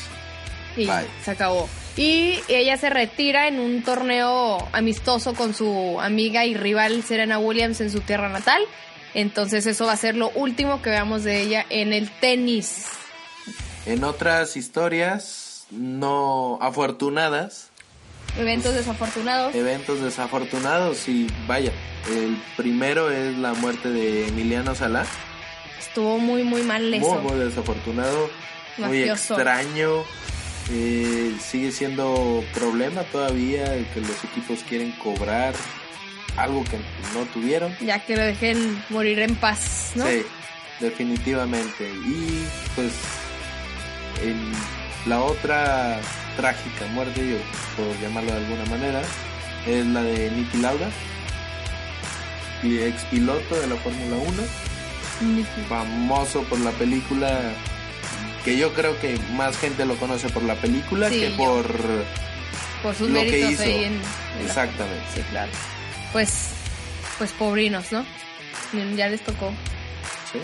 Y 0.78 0.86
Bye. 0.86 1.08
se 1.22 1.32
acabó. 1.32 1.68
Y 1.94 2.40
ella 2.48 2.78
se 2.78 2.88
retira 2.88 3.46
en 3.46 3.60
un 3.60 3.82
torneo 3.82 4.66
amistoso 4.72 5.34
con 5.34 5.52
su 5.52 6.00
amiga 6.00 6.46
y 6.46 6.54
rival 6.54 7.02
Serena 7.02 7.38
Williams 7.38 7.82
en 7.82 7.90
su 7.90 8.00
tierra 8.00 8.30
natal. 8.30 8.62
Entonces 9.12 9.66
eso 9.66 9.84
va 9.84 9.92
a 9.92 9.98
ser 9.98 10.16
lo 10.16 10.30
último 10.30 10.80
que 10.80 10.88
veamos 10.88 11.22
de 11.22 11.42
ella 11.42 11.66
en 11.68 11.92
el 11.92 12.10
tenis. 12.18 12.86
En 13.84 14.04
otras 14.04 14.56
historias 14.56 15.45
no 15.70 16.58
afortunadas, 16.60 17.70
Eventos 18.38 18.74
desafortunados. 18.74 19.54
eventos 19.54 20.00
desafortunados 20.02 21.08
y 21.08 21.26
vaya, 21.46 21.72
el 22.10 22.36
primero 22.56 23.10
es 23.10 23.36
la 23.38 23.54
muerte 23.54 23.90
de 23.90 24.28
Emiliano 24.28 24.74
Salá. 24.74 25.06
Estuvo 25.78 26.18
muy, 26.18 26.42
muy 26.42 26.62
mal 26.62 26.92
eso. 26.92 27.20
Muy, 27.20 27.32
muy 27.32 27.44
desafortunado, 27.44 28.28
muy 28.78 29.02
extraño. 29.04 30.04
Eh, 30.70 31.36
sigue 31.40 31.70
siendo 31.70 32.44
problema 32.52 33.02
todavía 33.04 33.72
el 33.74 33.86
que 33.86 34.00
los 34.00 34.24
equipos 34.24 34.64
quieren 34.68 34.90
cobrar 34.92 35.54
algo 36.36 36.64
que 36.64 36.78
no 37.14 37.24
tuvieron. 37.32 37.74
Ya 37.80 38.04
que 38.04 38.16
lo 38.16 38.22
dejen 38.22 38.82
morir 38.90 39.20
en 39.20 39.36
paz, 39.36 39.92
¿no? 39.94 40.04
Sí, 40.06 40.22
definitivamente. 40.80 41.88
Y 41.88 42.44
pues 42.74 42.92
en 44.22 44.52
la 45.07 45.20
otra 45.20 45.98
trágica 46.36 46.86
muerte, 46.92 47.28
yo 47.30 47.36
por 47.76 47.98
llamarlo 48.00 48.32
de 48.32 48.38
alguna 48.38 48.64
manera, 48.66 49.02
es 49.66 49.84
la 49.86 50.02
de 50.02 50.30
Niki 50.30 50.59
Lauda, 50.59 50.88
ex 52.64 53.02
piloto 53.04 53.54
de 53.61 53.66
la 53.68 53.76
Fórmula 53.76 54.16
1, 54.16 54.42
famoso 55.68 56.42
por 56.44 56.59
la 56.61 56.70
película 56.72 57.40
que 58.44 58.57
yo 58.57 58.72
creo 58.74 58.98
que 59.00 59.18
más 59.34 59.57
gente 59.59 59.84
lo 59.84 59.96
conoce 59.96 60.28
por 60.28 60.42
la 60.42 60.54
película 60.57 61.09
Sí, 61.09 61.20
que 61.20 61.30
por 61.30 61.66
Por 62.82 62.94
sus 62.94 63.09
lo 63.11 63.20
que 63.20 63.50
hizo. 63.50 63.62
en, 63.64 64.00
la- 64.00 64.44
Exactamente. 64.44 65.04
Sí, 65.14 65.20
claro. 65.30 65.50
Pues, 66.12 66.50
pues 67.18 67.32
pobrinos, 67.32 67.90
¿no? 67.92 68.04
Ya 68.96 69.09
les 69.09 69.20
tocó. 69.22 69.50
¿sí? 70.32 70.38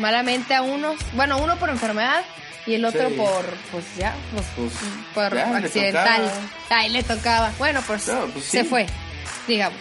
malamente 0.00 0.54
a 0.54 0.62
unos, 0.62 0.96
bueno, 1.14 1.38
uno 1.38 1.56
por 1.56 1.70
enfermedad 1.70 2.22
y 2.66 2.74
el 2.74 2.84
otro 2.84 3.08
Sí. 3.08 3.14
por, 3.14 3.44
pues 3.72 3.84
ya, 3.96 4.14
pues, 4.34 4.46
Pues, 4.56 4.72
por 5.14 5.34
ya, 5.36 5.56
accidental. 5.56 6.30
Ahí 6.70 6.90
le 6.90 7.02
tocaba. 7.02 7.52
Bueno, 7.58 7.82
pues, 7.86 8.06
No, 8.08 8.26
pues 8.26 8.44
se 8.44 8.64
fue, 8.64 8.86
digamos. 9.46 9.78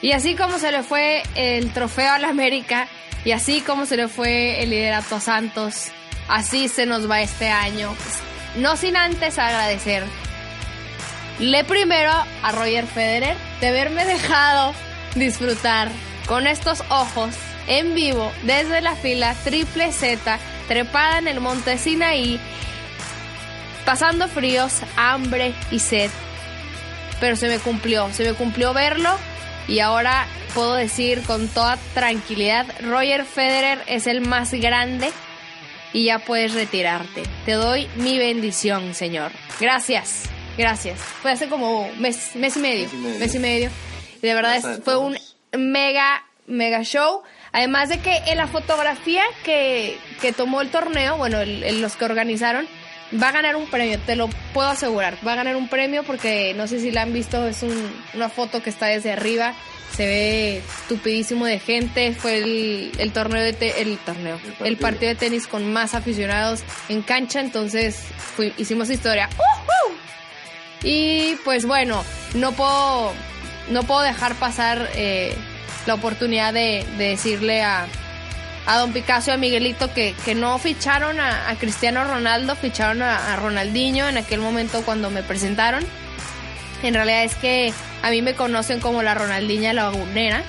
Y 0.00 0.12
así 0.12 0.34
como 0.34 0.58
se 0.58 0.72
le 0.72 0.82
fue 0.82 1.22
el 1.34 1.72
trofeo 1.72 2.12
a 2.12 2.18
la 2.18 2.28
América 2.28 2.88
y 3.24 3.32
así 3.32 3.60
como 3.60 3.86
se 3.86 3.96
le 3.96 4.08
fue 4.08 4.62
el 4.62 4.70
liderato 4.70 5.16
a 5.16 5.20
Santos, 5.20 5.92
así 6.28 6.68
se 6.68 6.86
nos 6.86 7.08
va 7.08 7.20
este 7.22 7.48
año. 7.48 7.94
Pues, 7.94 8.18
no 8.56 8.76
sin 8.76 8.96
antes 8.96 9.38
agradecer 9.38 10.04
le 11.38 11.64
primero 11.64 12.12
a 12.42 12.52
Roger 12.52 12.86
Federer 12.86 13.36
de 13.60 13.68
haberme 13.68 14.04
dejado 14.04 14.74
disfrutar 15.14 15.88
con 16.26 16.46
estos 16.46 16.82
ojos 16.88 17.34
en 17.66 17.94
vivo 17.94 18.30
desde 18.42 18.80
la 18.80 18.94
fila 18.94 19.34
triple 19.44 19.92
Z, 19.92 20.38
trepada 20.68 21.18
en 21.18 21.28
el 21.28 21.40
monte 21.40 21.78
Sinaí, 21.78 22.40
pasando 23.84 24.28
fríos, 24.28 24.80
hambre 24.96 25.54
y 25.70 25.78
sed. 25.78 26.10
Pero 27.20 27.36
se 27.36 27.48
me 27.48 27.58
cumplió, 27.58 28.12
se 28.12 28.24
me 28.24 28.34
cumplió 28.34 28.72
verlo 28.74 29.16
y 29.68 29.78
ahora 29.78 30.26
puedo 30.54 30.74
decir 30.74 31.22
con 31.22 31.48
toda 31.48 31.78
tranquilidad, 31.94 32.66
Roger 32.80 33.24
Federer 33.24 33.78
es 33.86 34.06
el 34.06 34.20
más 34.20 34.52
grande 34.54 35.10
y 35.92 36.06
ya 36.06 36.18
puedes 36.18 36.54
retirarte. 36.54 37.22
Te 37.44 37.52
doy 37.52 37.88
mi 37.96 38.18
bendición, 38.18 38.94
Señor. 38.94 39.30
Gracias, 39.60 40.24
gracias. 40.58 40.98
Fue 40.98 41.30
hace 41.32 41.48
como 41.48 41.88
mes, 41.98 42.34
mes 42.34 42.56
y 42.56 42.60
medio, 42.60 42.84
Mes 42.84 42.92
y 42.92 42.96
medio. 42.98 43.18
mes 43.20 43.34
y 43.34 43.38
medio. 43.38 43.70
Y 44.22 44.26
de 44.26 44.34
verdad 44.34 44.80
fue 44.84 44.96
un 44.96 45.16
mega, 45.56 46.24
mega 46.46 46.82
show. 46.82 47.22
Además 47.52 47.88
de 47.90 47.98
que 48.00 48.16
en 48.26 48.38
la 48.38 48.46
fotografía 48.46 49.22
que, 49.44 49.98
que 50.20 50.32
tomó 50.32 50.60
el 50.62 50.70
torneo, 50.70 51.16
bueno, 51.18 51.40
el- 51.40 51.62
el- 51.64 51.82
los 51.82 51.96
que 51.96 52.04
organizaron, 52.06 52.66
va 53.22 53.28
a 53.28 53.32
ganar 53.32 53.56
un 53.56 53.66
premio, 53.68 53.98
te 53.98 54.16
lo 54.16 54.28
puedo 54.54 54.68
asegurar. 54.68 55.18
Va 55.26 55.34
a 55.34 55.36
ganar 55.36 55.56
un 55.56 55.68
premio 55.68 56.02
porque 56.02 56.54
no 56.54 56.66
sé 56.66 56.80
si 56.80 56.90
la 56.90 57.02
han 57.02 57.12
visto, 57.12 57.46
es 57.46 57.62
un- 57.62 57.92
una 58.14 58.30
foto 58.30 58.62
que 58.62 58.70
está 58.70 58.86
desde 58.86 59.12
arriba. 59.12 59.54
Se 59.94 60.06
ve 60.06 60.62
tupidísimo 60.88 61.44
de 61.44 61.58
gente. 61.58 62.12
Fue 62.14 62.38
el, 62.38 62.92
el 62.96 63.12
torneo 63.12 63.42
de 63.42 63.52
te- 63.52 63.82
el 63.82 63.98
torneo, 63.98 64.40
El 64.60 64.66
el 64.68 64.76
partido. 64.78 65.10
de 65.10 65.16
tenis 65.16 65.46
con 65.46 65.70
más 65.70 65.92
aficionados 65.94 66.62
en 66.88 67.02
cancha. 67.02 67.40
Entonces 67.40 68.00
fui- 68.34 68.54
hicimos 68.56 68.88
historia. 68.88 69.28
¡Uhú! 69.36 69.94
Y 70.84 71.36
pues 71.44 71.66
bueno, 71.66 72.02
no 72.34 72.52
puedo, 72.52 73.12
no 73.68 73.82
puedo 73.82 74.00
dejar 74.00 74.34
pasar 74.36 74.88
eh, 74.94 75.34
la 75.86 75.94
oportunidad 75.94 76.52
de, 76.52 76.86
de 76.98 77.10
decirle 77.10 77.62
a, 77.62 77.86
a 78.66 78.78
Don 78.78 78.92
Picasso 78.92 79.30
y 79.30 79.34
a 79.34 79.36
Miguelito 79.36 79.92
que, 79.92 80.14
que 80.24 80.34
no 80.34 80.58
ficharon 80.58 81.20
a, 81.20 81.48
a 81.48 81.56
Cristiano 81.56 82.04
Ronaldo, 82.04 82.56
ficharon 82.56 83.02
a, 83.02 83.32
a 83.32 83.36
Ronaldinho 83.36 84.08
en 84.08 84.18
aquel 84.18 84.40
momento 84.40 84.82
cuando 84.82 85.10
me 85.10 85.22
presentaron. 85.22 85.84
En 86.82 86.94
realidad 86.94 87.24
es 87.24 87.34
que 87.36 87.72
a 88.02 88.10
mí 88.10 88.22
me 88.22 88.34
conocen 88.34 88.80
como 88.80 89.02
la 89.02 89.14
Ronaldinha 89.14 89.72
lagunera. 89.72 90.42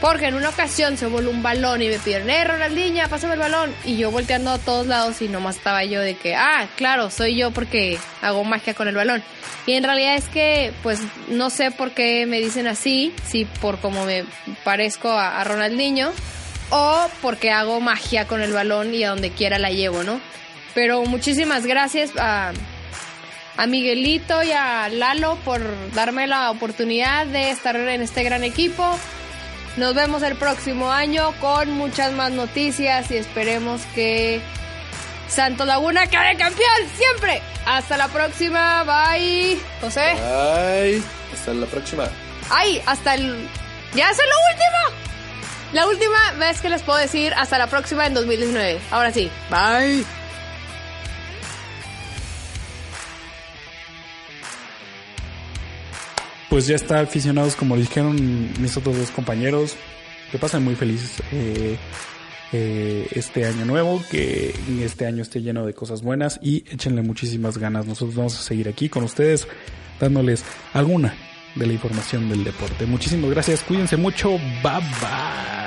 Porque 0.00 0.26
en 0.26 0.34
una 0.34 0.50
ocasión 0.50 0.98
se 0.98 1.06
voló 1.06 1.30
un 1.30 1.42
balón 1.42 1.80
y 1.80 1.88
me 1.88 1.98
pidieron, 1.98 2.28
eh, 2.28 2.44
Ronaldinha, 2.44 3.08
pásame 3.08 3.34
el 3.34 3.40
balón. 3.40 3.74
Y 3.84 3.96
yo 3.96 4.10
volteando 4.10 4.50
a 4.50 4.58
todos 4.58 4.86
lados 4.86 5.22
y 5.22 5.28
nomás 5.28 5.56
estaba 5.56 5.84
yo 5.84 6.00
de 6.00 6.16
que, 6.16 6.34
ah, 6.34 6.68
claro, 6.76 7.10
soy 7.10 7.36
yo 7.36 7.50
porque 7.50 7.98
hago 8.20 8.44
magia 8.44 8.74
con 8.74 8.88
el 8.88 8.94
balón. 8.94 9.22
Y 9.64 9.72
en 9.72 9.84
realidad 9.84 10.14
es 10.16 10.28
que, 10.28 10.72
pues, 10.82 11.00
no 11.28 11.48
sé 11.48 11.70
por 11.70 11.92
qué 11.92 12.26
me 12.26 12.40
dicen 12.40 12.66
así, 12.66 13.14
si 13.24 13.46
por 13.46 13.80
cómo 13.80 14.04
me 14.04 14.24
parezco 14.64 15.10
a, 15.10 15.42
Ronaldinho, 15.44 16.12
o 16.70 17.08
porque 17.22 17.50
hago 17.50 17.80
magia 17.80 18.26
con 18.26 18.42
el 18.42 18.52
balón 18.52 18.94
y 18.94 19.02
a 19.02 19.10
donde 19.10 19.30
quiera 19.30 19.58
la 19.58 19.70
llevo, 19.70 20.02
¿no? 20.02 20.20
Pero 20.74 21.02
muchísimas 21.04 21.64
gracias 21.64 22.12
a 22.18 22.52
Miguelito 23.66 24.42
y 24.42 24.52
a 24.52 24.88
Lalo 24.90 25.36
por 25.44 25.62
darme 25.94 26.26
la 26.26 26.50
oportunidad 26.50 27.26
de 27.26 27.50
estar 27.50 27.76
en 27.76 28.02
este 28.02 28.22
gran 28.22 28.44
equipo. 28.44 28.98
Nos 29.76 29.94
vemos 29.94 30.22
el 30.22 30.36
próximo 30.36 30.90
año 30.90 31.32
con 31.40 31.70
muchas 31.72 32.12
más 32.12 32.32
noticias 32.32 33.10
y 33.10 33.16
esperemos 33.16 33.82
que 33.94 34.40
Santo 35.28 35.66
Laguna 35.66 36.06
quede 36.06 36.36
campeón 36.36 36.88
siempre. 36.96 37.42
Hasta 37.66 37.96
la 37.96 38.08
próxima. 38.08 38.84
Bye. 38.84 39.58
José. 39.80 40.14
Bye. 40.14 41.02
Hasta 41.32 41.52
la 41.52 41.66
próxima. 41.66 42.08
Ay, 42.50 42.82
hasta 42.86 43.14
el... 43.14 43.48
Ya 43.94 44.10
es 44.10 44.16
lo 44.16 44.24
último. 44.24 45.06
La 45.72 45.86
última 45.86 46.32
vez 46.38 46.60
que 46.60 46.70
les 46.70 46.82
puedo 46.82 46.98
decir 46.98 47.34
hasta 47.34 47.58
la 47.58 47.66
próxima 47.66 48.06
en 48.06 48.14
2019. 48.14 48.80
Ahora 48.90 49.12
sí. 49.12 49.30
Bye. 49.50 50.06
Pues 56.56 56.68
ya 56.68 56.76
está, 56.76 57.00
aficionados, 57.00 57.54
como 57.54 57.76
dijeron 57.76 58.16
mis 58.58 58.78
otros 58.78 58.96
dos 58.96 59.10
compañeros, 59.10 59.76
que 60.32 60.38
pasen 60.38 60.64
muy 60.64 60.74
felices 60.74 61.22
eh, 61.30 61.76
eh, 62.50 63.06
este 63.10 63.44
año 63.44 63.66
nuevo, 63.66 64.02
que 64.10 64.54
este 64.80 65.04
año 65.04 65.20
esté 65.20 65.42
lleno 65.42 65.66
de 65.66 65.74
cosas 65.74 66.00
buenas 66.00 66.40
y 66.40 66.64
échenle 66.72 67.02
muchísimas 67.02 67.58
ganas. 67.58 67.86
Nosotros 67.86 68.16
vamos 68.16 68.38
a 68.38 68.42
seguir 68.42 68.70
aquí 68.70 68.88
con 68.88 69.04
ustedes, 69.04 69.46
dándoles 70.00 70.46
alguna, 70.72 71.14
de 71.56 71.66
la 71.66 71.74
información 71.74 72.30
del 72.30 72.42
deporte. 72.42 72.86
Muchísimas 72.86 73.30
gracias, 73.32 73.62
cuídense 73.62 73.98
mucho, 73.98 74.30
bye 74.62 74.80
bye. 75.02 75.65